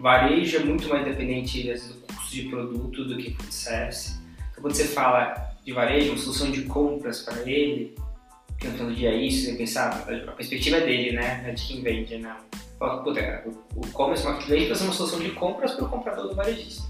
[0.00, 4.18] varejo é muito mais dependente do custo de produto do que food service.
[4.50, 7.94] Então quando você fala de varejo, uma solução de compras para ele,
[8.58, 11.44] tentando dia isso, e pensar, a perspectiva é dele, né?
[11.46, 12.36] É de quem vende, né?
[12.78, 13.44] Puta,
[13.76, 16.82] o e-commerce marketplace vai ser uma solução de compras para o comprador do varejista.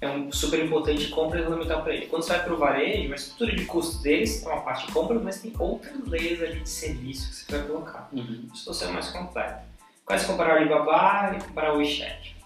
[0.00, 2.06] É um super importante compra fundamental para ele.
[2.06, 4.92] Quando você vai para o varejo, a estrutura de custo deles é uma parte de
[4.92, 8.08] compra, mas tem outras layers ali de serviço que você vai colocar.
[8.12, 8.48] Uhum.
[8.54, 9.62] Se é mais completo.
[10.04, 12.36] Quase comparar o Alibaba e comparar o WeChat.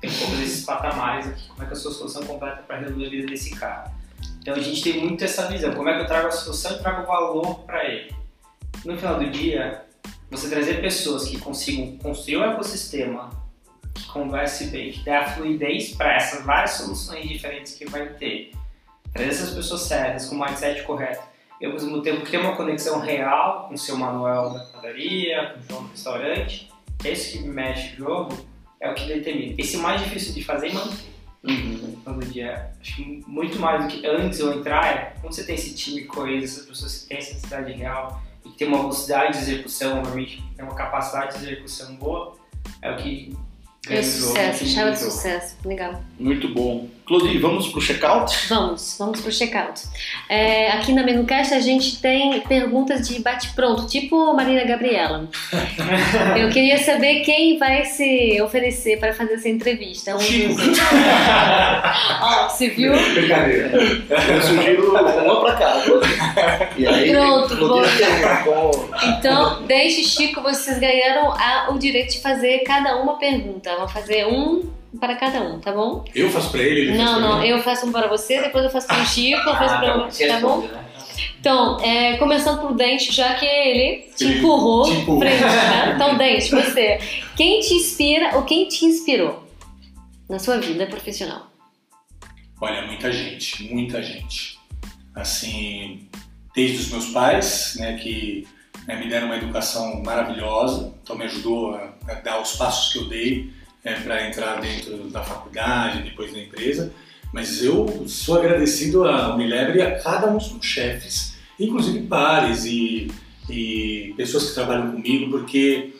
[0.00, 1.48] Tem todos esses patamares aqui.
[1.48, 3.92] Como é que é a sua solução completa para resolver a vida desse cara?
[4.46, 6.78] Então a gente tem muito essa visão, como é que eu trago a solução e
[6.78, 8.14] trago valor para ele.
[8.84, 9.82] No final do dia,
[10.30, 13.28] você trazer pessoas que consigam construir um ecossistema
[13.92, 18.52] que converse bem, que dê a fluidez para essas várias soluções diferentes que vai ter,
[19.12, 21.24] trazer essas pessoas certas, com o mindset correto,
[21.60, 25.58] e ao mesmo tempo ter uma conexão real com o seu Manuel da padaria, com
[25.58, 26.70] o João do restaurante,
[27.02, 28.46] é isso que mexe o jogo,
[28.80, 29.56] é o que determina.
[29.58, 31.15] Esse é mais difícil de fazer e manter.
[31.48, 31.96] Uhum.
[32.04, 32.70] Todo dia.
[32.80, 36.04] Acho que muito mais do que antes eu entrar é quando você tem esse time
[36.04, 40.02] coeso, essas pessoas que têm essa necessidade real e que tem uma velocidade de execução,
[40.02, 42.36] realmente tem uma capacidade de execução boa,
[42.82, 43.36] é o que
[43.88, 45.56] é sucesso, chave de sucesso.
[45.64, 46.02] Legal.
[46.18, 46.88] Muito bom.
[47.06, 48.48] Claudine, vamos pro checkout?
[48.48, 49.82] Vamos, vamos pro checkout.
[50.28, 55.28] É, aqui na Menucast a gente tem perguntas de bate-pronto, tipo Marina Gabriela.
[56.36, 60.16] Eu queria saber quem vai se oferecer para fazer essa entrevista.
[60.16, 60.18] Um
[62.22, 62.92] Ó, você viu?
[63.14, 63.70] Brincadeira.
[63.70, 65.76] Eu sugiro uma para cá.
[66.76, 67.82] E aí, Pronto, bom.
[69.04, 73.72] Então, desde Chico, vocês ganharam a, o direito de fazer cada uma pergunta.
[73.76, 76.04] Vamos fazer um para cada um, tá bom?
[76.14, 78.86] Eu faço para ele, ele Não, não, eu faço um para você, depois eu faço
[78.86, 80.60] para o Chico, eu faço ah, para você, tá bom?
[80.60, 80.84] Né?
[81.40, 85.92] Então, é, começando por Dente, já que ele te ele empurrou te frente, né?
[85.94, 86.98] Então, Dente, você,
[87.36, 89.46] quem te inspira ou quem te inspirou
[90.28, 91.50] na sua vida profissional?
[92.60, 94.58] Olha, muita gente, muita gente.
[95.14, 96.08] Assim,
[96.54, 98.46] desde os meus pais, né, que
[98.86, 102.98] né, me deram uma educação maravilhosa, então me ajudou a, a dar os passos que
[102.98, 103.52] eu dei
[103.86, 106.92] é, para entrar dentro da faculdade, depois da empresa,
[107.32, 113.08] mas eu sou agradecido a Unilever e a cada um dos chefes, inclusive pares e,
[113.48, 115.94] e pessoas que trabalham comigo, porque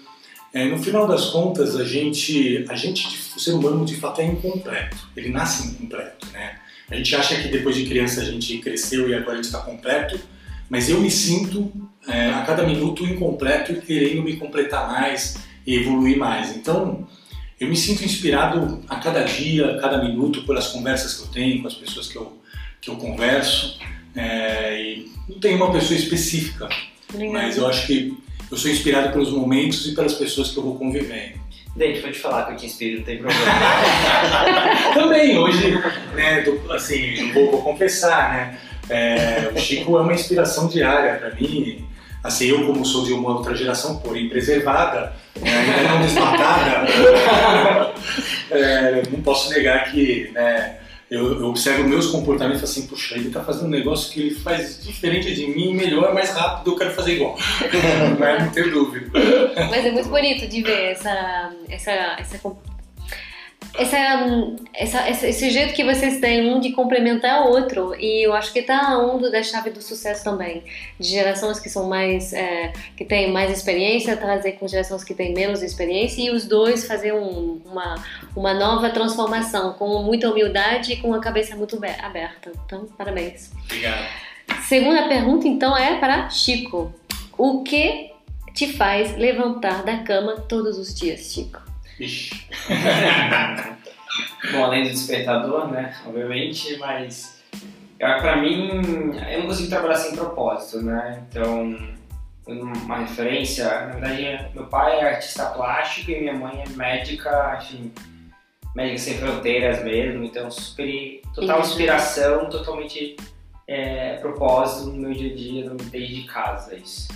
[0.52, 3.06] é, no final das contas a gente, a gente,
[3.36, 6.58] o ser humano de fato é incompleto, ele nasce incompleto, né?
[6.90, 9.60] A gente acha que depois de criança a gente cresceu e agora a gente está
[9.60, 10.18] completo,
[10.68, 11.72] mas eu me sinto
[12.08, 16.54] é, a cada minuto incompleto e querendo me completar mais e evoluir mais.
[16.56, 17.06] Então,
[17.58, 21.62] eu me sinto inspirado a cada dia, a cada minuto, pelas conversas que eu tenho
[21.62, 22.36] com as pessoas que eu,
[22.80, 23.78] que eu converso.
[24.14, 26.68] É, e não tem uma pessoa específica,
[27.08, 27.46] Obrigada.
[27.46, 28.16] mas eu acho que
[28.50, 31.46] eu sou inspirado pelos momentos e pelas pessoas que eu vou convivendo.
[31.74, 33.44] Dente, pode falar que eu te inspiro, não tem problema.
[34.94, 35.72] Também, hoje,
[36.14, 41.34] né, do, assim, vou, vou confessar, né, é, o Chico é uma inspiração diária para
[41.34, 41.84] mim.
[42.26, 46.86] Assim, eu como sou de uma outra geração, porém preservada, né, ainda não desmatada,
[48.50, 50.78] é, não posso negar que né,
[51.10, 54.82] eu, eu, observo meus comportamentos assim, puxa, ele está fazendo um negócio que ele faz
[54.82, 57.38] diferente de mim, melhor, mais rápido, eu quero fazer igual.
[58.18, 59.10] não, não tenho dúvida.
[59.70, 62.38] Mas é muito bonito de ver essa, essa, essa
[63.78, 68.52] essa, essa, esse jeito que vocês têm um de complementar o outro e eu acho
[68.52, 70.62] que está um da chave do sucesso também.
[70.98, 75.34] De gerações que são mais é, que têm mais experiência trazer com gerações que têm
[75.34, 78.02] menos experiência e os dois fazer um, uma
[78.34, 82.52] uma nova transformação com muita humildade e com a cabeça muito aberta.
[82.64, 83.50] Então parabéns.
[83.64, 84.06] Obrigado.
[84.62, 86.94] Segunda pergunta então é para Chico.
[87.36, 88.10] O que
[88.54, 91.65] te faz levantar da cama todos os dias Chico
[91.98, 92.46] Ixi.
[94.52, 95.94] Bom, além do despertador, né?
[96.06, 97.42] Obviamente, mas
[97.98, 98.70] para mim
[99.30, 101.24] eu não consigo trabalhar sem propósito, né?
[101.28, 101.76] Então
[102.46, 107.92] uma referência, na verdade, meu pai é artista plástico e minha mãe é médica, enfim,
[108.74, 113.16] médica sem fronteiras mesmo, então super, total inspiração, totalmente
[113.66, 117.08] é, propósito no meu dia a dia, no desde de casa, isso.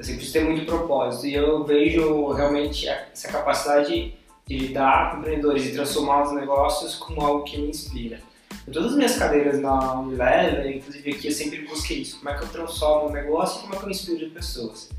[0.00, 4.14] Sempre preciso ter muito propósito e eu vejo realmente essa capacidade
[4.46, 8.20] de lidar com empreendedores e transformar os negócios como algo que me inspira.
[8.66, 12.18] Em todas as minhas cadeiras na Unilever, inclusive aqui, eu sempre busquei isso.
[12.18, 14.90] Como é que eu transformo o negócio e como é que eu inspiro pessoas.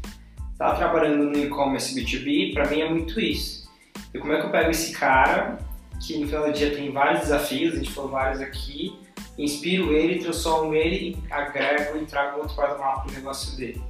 [0.52, 3.70] Estava trabalhando no e-commerce B2B, para mim é muito isso.
[4.14, 5.58] E como é que eu pego esse cara,
[6.00, 8.98] que no final do dia tem vários desafios, a gente falou vários aqui,
[9.38, 13.82] inspiro ele, transformo ele, agrego e trago outro patamar para o negócio dele.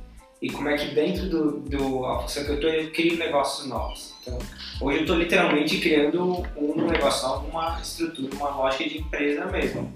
[0.41, 3.67] E como é que dentro do, do a função que eu estou, eu crio negócios
[3.67, 4.13] novos.
[4.21, 4.37] Então,
[4.81, 9.91] hoje eu estou literalmente criando um negócio novo, uma estrutura, uma lógica de empresa mesmo.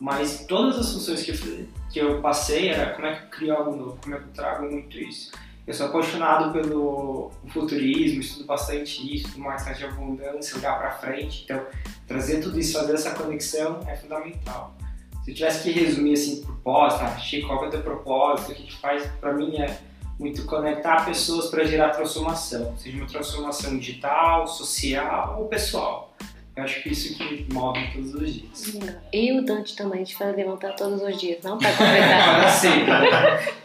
[0.00, 3.54] Mas todas as funções que eu, que eu passei era como é que eu crio
[3.54, 5.30] algo novo, como é que eu trago muito isso.
[5.66, 11.44] Eu sou apaixonado pelo futurismo, estudo bastante isso, mais de abundância, olhar para frente.
[11.44, 11.64] Então,
[12.06, 14.76] trazer tudo isso, fazer essa conexão é fundamental.
[15.24, 18.54] Se eu tivesse que resumir assim, propósito, ah, Chico, qual é o teu propósito, o
[18.54, 19.78] que a gente faz, para mim é
[20.18, 26.14] muito conectar pessoas para gerar transformação, seja uma transformação digital, social ou pessoal.
[26.56, 28.74] Eu acho que isso que move todos os dias.
[29.12, 32.48] E o Dante também, a gente vai levantar todos os dias, não para completar.
[32.50, 32.68] Sim,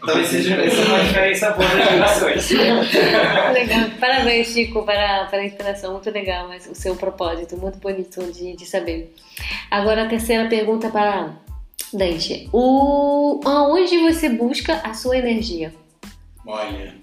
[0.03, 2.49] talvez seja essa uma diferença boa das gerações.
[3.53, 3.89] legal.
[3.99, 5.91] Parabéns, Chico, para, para a inspiração.
[5.91, 9.13] Muito legal, mas o seu propósito, muito bonito de, de saber.
[9.69, 11.35] Agora a terceira pergunta para
[11.93, 12.49] Dante.
[12.53, 15.73] O, aonde você busca a sua energia?
[16.45, 16.95] Olha,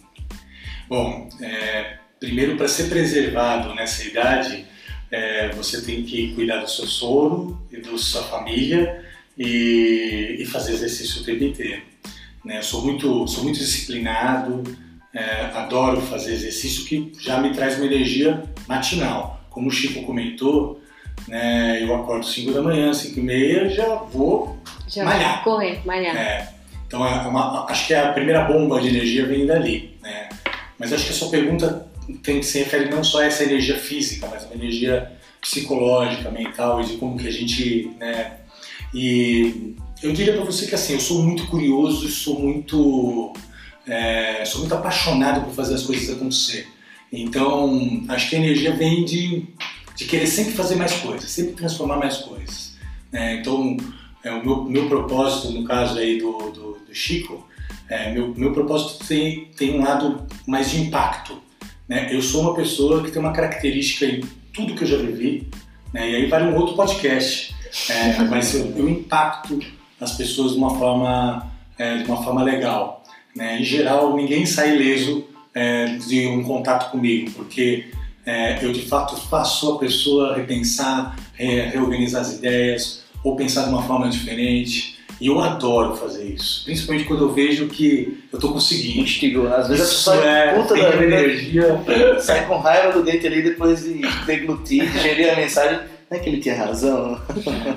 [0.89, 4.66] bom, é, primeiro para ser preservado nessa idade
[5.11, 9.05] é, você tem que cuidar do seu sono e da sua família
[9.37, 11.82] e, e, fazer exercício o tempo inteiro.
[12.45, 12.59] Né?
[12.59, 14.62] Eu sou muito, sou muito disciplinado,
[15.12, 19.41] é, adoro fazer exercício que já me traz uma energia matinal.
[19.51, 20.80] Como o Chico comentou,
[21.28, 24.56] né, eu acordo 5 da manhã, 5 e meia, já vou
[24.88, 25.42] já malhar.
[25.42, 26.16] correr, malhar.
[26.16, 26.48] É,
[26.86, 29.96] então, é uma, acho que a primeira bomba de energia vem dali.
[30.02, 30.28] Né?
[30.78, 31.88] Mas acho que a sua pergunta
[32.22, 36.80] tem que se refere não só a essa energia física, mas uma energia psicológica, mental
[36.80, 38.38] e de como que a gente, né?
[38.94, 43.32] E eu diria para você que assim, eu sou muito curioso e sou muito,
[43.86, 46.68] é, sou muito apaixonado por fazer as coisas acontecer.
[47.12, 49.46] Então, acho que a energia vem de,
[49.97, 52.76] de querer sempre fazer mais coisas, sempre transformar mais coisas.
[53.11, 53.36] Né?
[53.36, 53.76] Então,
[54.22, 57.49] é, o meu, meu propósito, no caso aí do, do, do Chico,
[57.88, 61.40] é, meu, meu propósito tem, tem um lado mais de impacto.
[61.88, 62.09] Né?
[62.12, 64.20] Eu sou uma pessoa que tem uma característica em
[64.53, 65.49] tudo que eu já vivi,
[65.92, 66.11] né?
[66.11, 67.55] e aí vale um outro podcast,
[67.88, 69.59] é, mas eu, eu, impacto
[70.01, 73.03] as pessoas de uma forma, é, de uma forma legal.
[73.34, 73.61] Né?
[73.61, 75.24] Em geral, ninguém sai ileso
[75.55, 77.86] é, de um contato comigo, porque
[78.27, 83.68] é, eu de fato faço a pessoa repensar, re, reorganizar as ideias, ou pensar de
[83.70, 84.97] uma forma diferente.
[85.18, 89.01] E eu adoro fazer isso, principalmente quando eu vejo que eu tô conseguindo.
[89.01, 89.47] Instigou.
[89.49, 91.83] Às vezes isso a pessoa é puta da energia,
[92.20, 95.79] sai com raiva do dente ali depois de deglutir, digerir a mensagem.
[96.11, 97.20] Não é que ele tinha razão?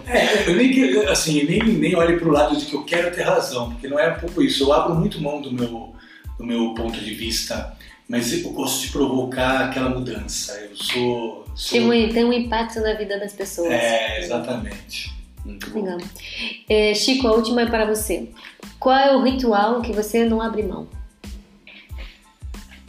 [0.06, 3.72] É, eu nem, assim, nem, nem olho pro lado de que eu quero ter razão,
[3.72, 4.66] porque não é um pouco isso.
[4.66, 5.94] Eu abro muito mão do meu,
[6.40, 7.78] do meu ponto de vista,
[8.08, 10.54] mas eu gosto de provocar aquela mudança.
[10.54, 11.46] Eu sou.
[11.54, 11.80] sou...
[11.80, 13.70] Tem, um, tem um impacto na vida das pessoas.
[13.70, 15.14] É, exatamente.
[15.46, 15.98] Muito Legal.
[16.68, 18.30] É, Chico, a última é para você.
[18.80, 20.88] Qual é o ritual que você não abre mão?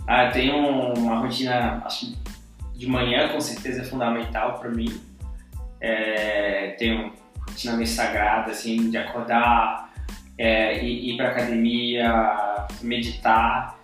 [0.07, 0.57] Ah, eu tenho
[0.95, 2.13] uma rotina, acho
[2.75, 5.01] de manhã com certeza é fundamental para mim.
[5.81, 7.13] É, tenho uma
[7.47, 9.93] rotina meio sagrada, assim, de acordar,
[10.39, 12.50] é, ir, ir para academia,
[12.83, 13.79] meditar,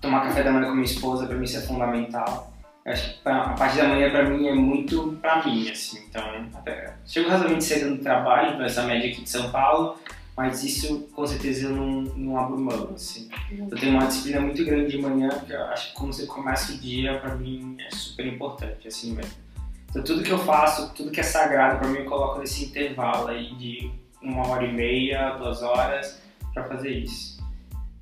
[0.00, 2.56] tomar café da manhã com minha esposa, para mim isso é fundamental
[2.86, 6.04] acho que a parte da manhã para mim é muito para mim, assim.
[6.08, 6.22] Então,
[6.54, 9.98] até, chego razoavelmente cedo no trabalho, nessa média aqui de São Paulo,
[10.36, 13.28] mas isso com certeza eu não, não abro mão, assim.
[13.50, 16.72] Eu tenho uma disciplina muito grande de manhã, que eu acho que como você começa
[16.72, 19.46] o dia, para mim é super importante, assim mesmo.
[19.90, 23.28] Então, tudo que eu faço, tudo que é sagrado para mim, eu coloco nesse intervalo
[23.28, 23.90] aí de
[24.22, 26.20] uma hora e meia, duas horas,
[26.52, 27.35] para fazer isso.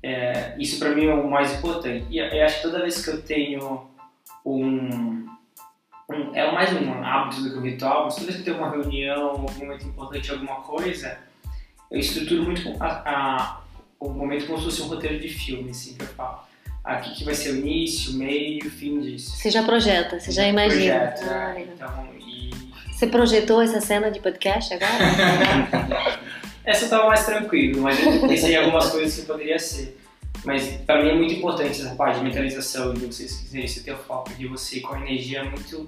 [0.05, 2.05] É, isso para mim é o mais importante.
[2.11, 3.89] E eu acho que toda vez que eu tenho
[4.45, 5.25] um,
[6.07, 8.69] um, é mais um hábito do que um ritual, mas toda vez que tem uma
[8.69, 11.17] reunião, algum momento importante, alguma coisa,
[11.89, 13.61] eu estruturo muito a, a,
[13.99, 16.41] o momento como se fosse um roteiro de filme, assim, que eu falo.
[16.83, 19.35] Aqui que vai ser o início, o meio, o fim disso.
[19.35, 20.99] Você já projeta, você já imagina.
[20.99, 22.51] Projeto, ah, então, e...
[22.91, 26.19] Você projetou essa cena de podcast agora?
[26.65, 29.97] essa eu tava mais tranquilo, mas eu pensei em algumas coisas que poderia ser.
[30.43, 33.97] Mas para mim é muito importante essa parte de mentalização, de vocês quiserem ter o
[33.97, 35.87] foco, de você com a energia muito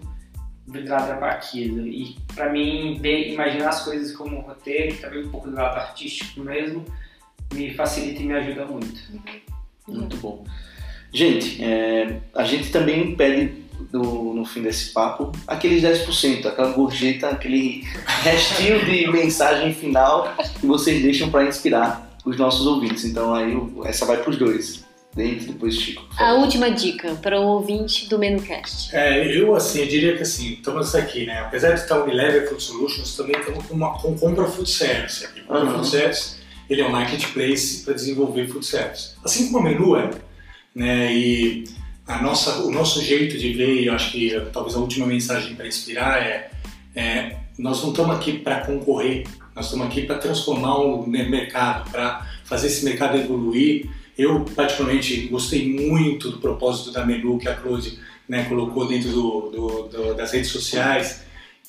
[0.68, 1.86] vidrada para aquilo.
[1.88, 5.78] E para mim, ver, imaginar as coisas como um roteiro, também um pouco do lado
[5.78, 6.84] artístico mesmo,
[7.54, 9.00] me facilita e me ajuda muito.
[9.88, 10.44] Muito bom.
[11.14, 17.30] Gente, é, a gente também pede no, no fim desse papo aqueles 10%, aquela gorjeta,
[17.30, 17.84] aquele
[18.24, 23.06] restinho de mensagem final que vocês deixam para inspirar os nossos ouvintes.
[23.06, 23.56] Então aí
[23.86, 24.86] essa vai para os dois.
[25.16, 26.06] Dentro, depois Chico.
[26.20, 28.96] A última dica para o ouvinte do MenuCast.
[28.96, 31.40] É, eu assim, eu diria que assim, estamos aqui, né?
[31.40, 35.42] Apesar de estar Unilever Food Solutions, também estamos com uma com Compra Food Service aqui.
[35.42, 35.72] Compra uhum.
[35.72, 36.38] Food Service,
[36.70, 39.12] ele é um marketplace para desenvolver food service.
[39.24, 40.10] Assim como a Menu é,
[40.76, 41.14] né?
[41.14, 41.64] E
[42.08, 45.56] a nossa, o nosso jeito de ver, e eu acho que talvez a última mensagem
[45.56, 46.50] para inspirar é,
[46.96, 52.26] é nós não estamos aqui para concorrer, nós estamos aqui para transformar o mercado, para
[52.46, 58.00] fazer esse mercado evoluir eu, particularmente, gostei muito do propósito da Menu que a Claude
[58.28, 61.24] né, colocou dentro do, do, do, das redes sociais,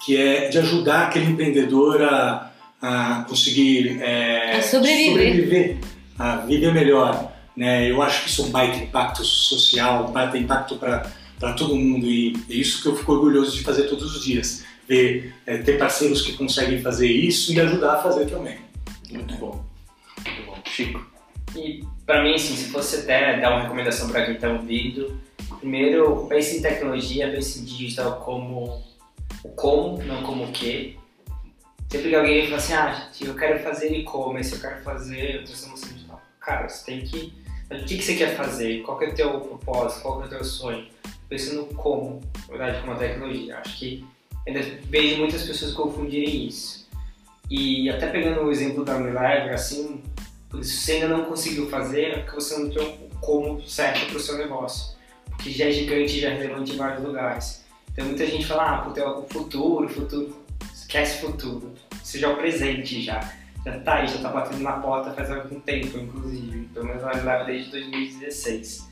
[0.04, 5.10] que é de ajudar aquele empreendedor a, a conseguir é, a sobreviver.
[5.10, 5.76] sobreviver,
[6.18, 7.32] a viver melhor.
[7.58, 7.90] Né?
[7.90, 12.06] Eu acho que isso é um baita impacto social, um baita impacto para todo mundo
[12.06, 14.64] e é isso que eu fico orgulhoso de fazer todos os dias.
[14.88, 18.58] Ver, é, ter parceiros que conseguem fazer isso e ajudar a fazer também.
[19.10, 19.64] Muito bom.
[20.24, 20.56] Muito bom.
[20.64, 21.04] Chico.
[21.56, 25.20] E para mim, assim, se fosse até dar uma recomendação para quem está ouvindo,
[25.58, 28.84] primeiro pense em tecnologia, pense em digital como
[29.42, 30.96] o como, não como o que.
[31.90, 36.22] Sempre que alguém fala assim, ah, eu quero fazer e-commerce, eu quero fazer transformação digital.
[36.38, 37.32] Cara, você tem que.
[37.70, 38.82] O que, que você quer fazer?
[38.82, 40.02] Qual que é o teu propósito?
[40.02, 40.86] Qual que é o teu sonho?
[41.28, 43.58] Pense no como, na verdade, com a tecnologia.
[43.58, 44.04] Acho que
[44.46, 46.88] ainda vejo muitas pessoas confundirem isso.
[47.50, 50.02] E até pegando o exemplo da Unilever, assim,
[50.62, 54.16] se você ainda não conseguiu fazer, é porque você não tem o como certo para
[54.16, 54.96] o seu negócio.
[55.26, 57.64] Porque já é gigante, já é relevante em vários lugares.
[57.92, 60.36] Então muita gente fala, ah, puta, é o futuro, futuro.
[60.72, 61.74] Esquece futuro.
[62.02, 63.20] Seja o presente já.
[63.72, 66.68] Já tá aí, já tá batendo na porta faz algum tempo, inclusive.
[66.72, 68.88] Pelo menos ela leva desde 2016.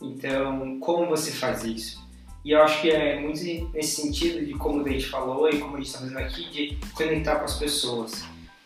[0.00, 2.04] Então, como você faz isso?
[2.44, 3.40] E eu acho que é muito
[3.72, 6.78] nesse sentido de como o Dente falou e como a gente está fazendo aqui, de
[6.94, 8.24] conectar com as pessoas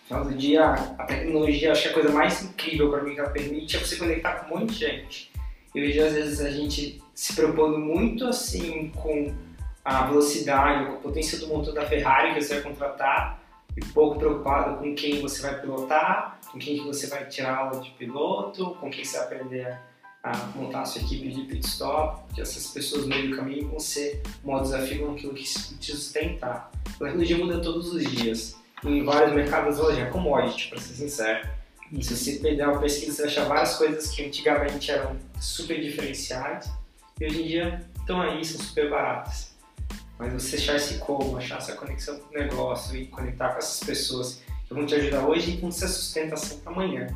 [0.09, 3.29] final do dia, a tecnologia, acho que a coisa mais incrível para mim que ela
[3.29, 5.31] permite é você conectar com um monte de gente.
[5.75, 9.35] Eu vejo às vezes a gente se propondo muito assim com
[9.85, 13.39] a velocidade, com a potência do motor da Ferrari que você vai contratar
[13.77, 17.91] e pouco preocupado com quem você vai pilotar, com quem você vai tirar aula de
[17.91, 19.79] piloto, com quem você vai aprender
[20.23, 23.69] a montar a sua equipe de pit stop, porque essas pessoas no meio do caminho
[23.69, 26.71] vão ser um desafio naquilo que te sustentar.
[26.87, 31.49] A tecnologia muda todos os dias em vários mercados hoje, é commodity, para ser sincero.
[32.01, 36.71] Se você perder uma pesquisa, você vai achar várias coisas que antigamente eram super diferenciadas
[37.19, 39.57] e hoje em dia estão aí, são super baratas.
[40.19, 43.87] Mas você achar esse como, achar essa conexão com o negócio e conectar com essas
[43.87, 47.07] pessoas que vão te ajudar hoje e com essa sustentação para amanhã.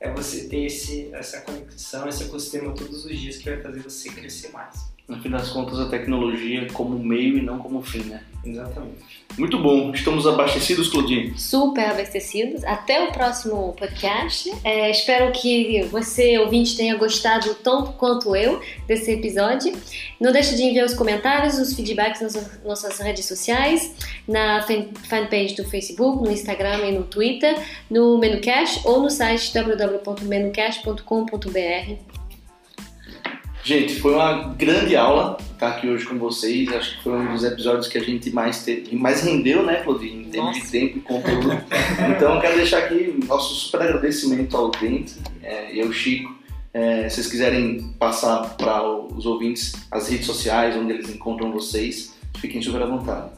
[0.00, 4.10] É você ter esse, essa conexão, esse ecossistema todos os dias que vai fazer você
[4.10, 4.91] crescer mais.
[5.12, 8.22] No fim das contas, a tecnologia como meio e não como fim, né?
[8.42, 8.96] Exatamente.
[9.36, 9.92] Muito bom.
[9.92, 11.38] Estamos abastecidos, Claudinho?
[11.38, 12.64] Super abastecidos.
[12.64, 14.50] Até o próximo podcast.
[14.64, 19.74] É, espero que você, ouvinte, tenha gostado tanto quanto eu desse episódio.
[20.18, 23.94] Não deixe de enviar os comentários, os feedbacks nas nossas redes sociais,
[24.26, 24.64] na
[25.08, 27.54] fanpage do Facebook, no Instagram e no Twitter,
[27.90, 32.11] no Menucast ou no site www.menucast.com.br.
[33.64, 36.68] Gente, foi uma grande aula estar aqui hoje com vocês.
[36.72, 40.22] Acho que foi um dos episódios que a gente mais, teve, mais rendeu, né, Claudinho?
[40.22, 41.50] Em termos de tempo e conteúdo.
[42.10, 46.34] então, quero deixar aqui nosso super agradecimento ao Dente é, e ao Chico.
[46.74, 52.18] É, se vocês quiserem passar para os ouvintes as redes sociais, onde eles encontram vocês,
[52.38, 53.30] fiquem super à vontade.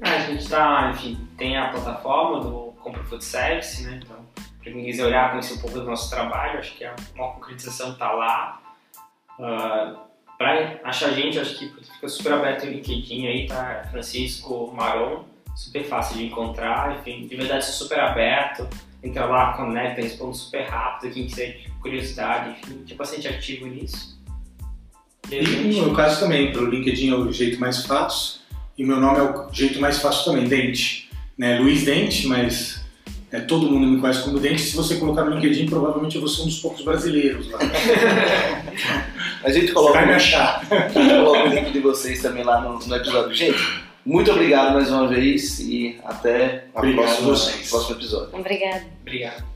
[0.00, 4.00] É, a gente está, enfim, tem a plataforma do Compra Food Service, né?
[4.02, 4.16] Então,
[4.62, 7.92] para quem quiser olhar, conhecer um pouco do nosso trabalho, acho que a maior concretização
[7.92, 8.61] está lá.
[9.38, 10.06] Uh, ah,
[10.38, 13.86] para achar a gente, acho que fica super aberto o LinkedIn aí, tá?
[13.90, 18.68] Francisco Maron, super fácil de encontrar, enfim, de verdade super aberto.
[19.02, 24.20] Entra lá, conecta, responde super rápido, quem quiser de curiosidade, enfim, tem bastante ativo nisso.
[25.30, 28.40] E, e no meu caso também, pelo LinkedIn é o jeito mais fácil,
[28.76, 31.10] e meu nome é o jeito mais fácil também, Dente.
[31.36, 31.58] Né?
[31.58, 32.84] Luiz Dente, mas
[33.30, 34.62] é, todo mundo me conhece como Dente.
[34.62, 37.58] Se você colocar no LinkedIn, provavelmente eu vou ser um dos poucos brasileiros lá.
[39.44, 40.64] a gente coloca, vai me achar.
[40.70, 43.34] a gente coloca o link de vocês também lá no, no episódio.
[43.34, 48.28] Gente, muito obrigado mais uma vez e até o próximo, próximo episódio.
[48.32, 48.84] Obrigado.
[49.00, 49.51] Obrigado.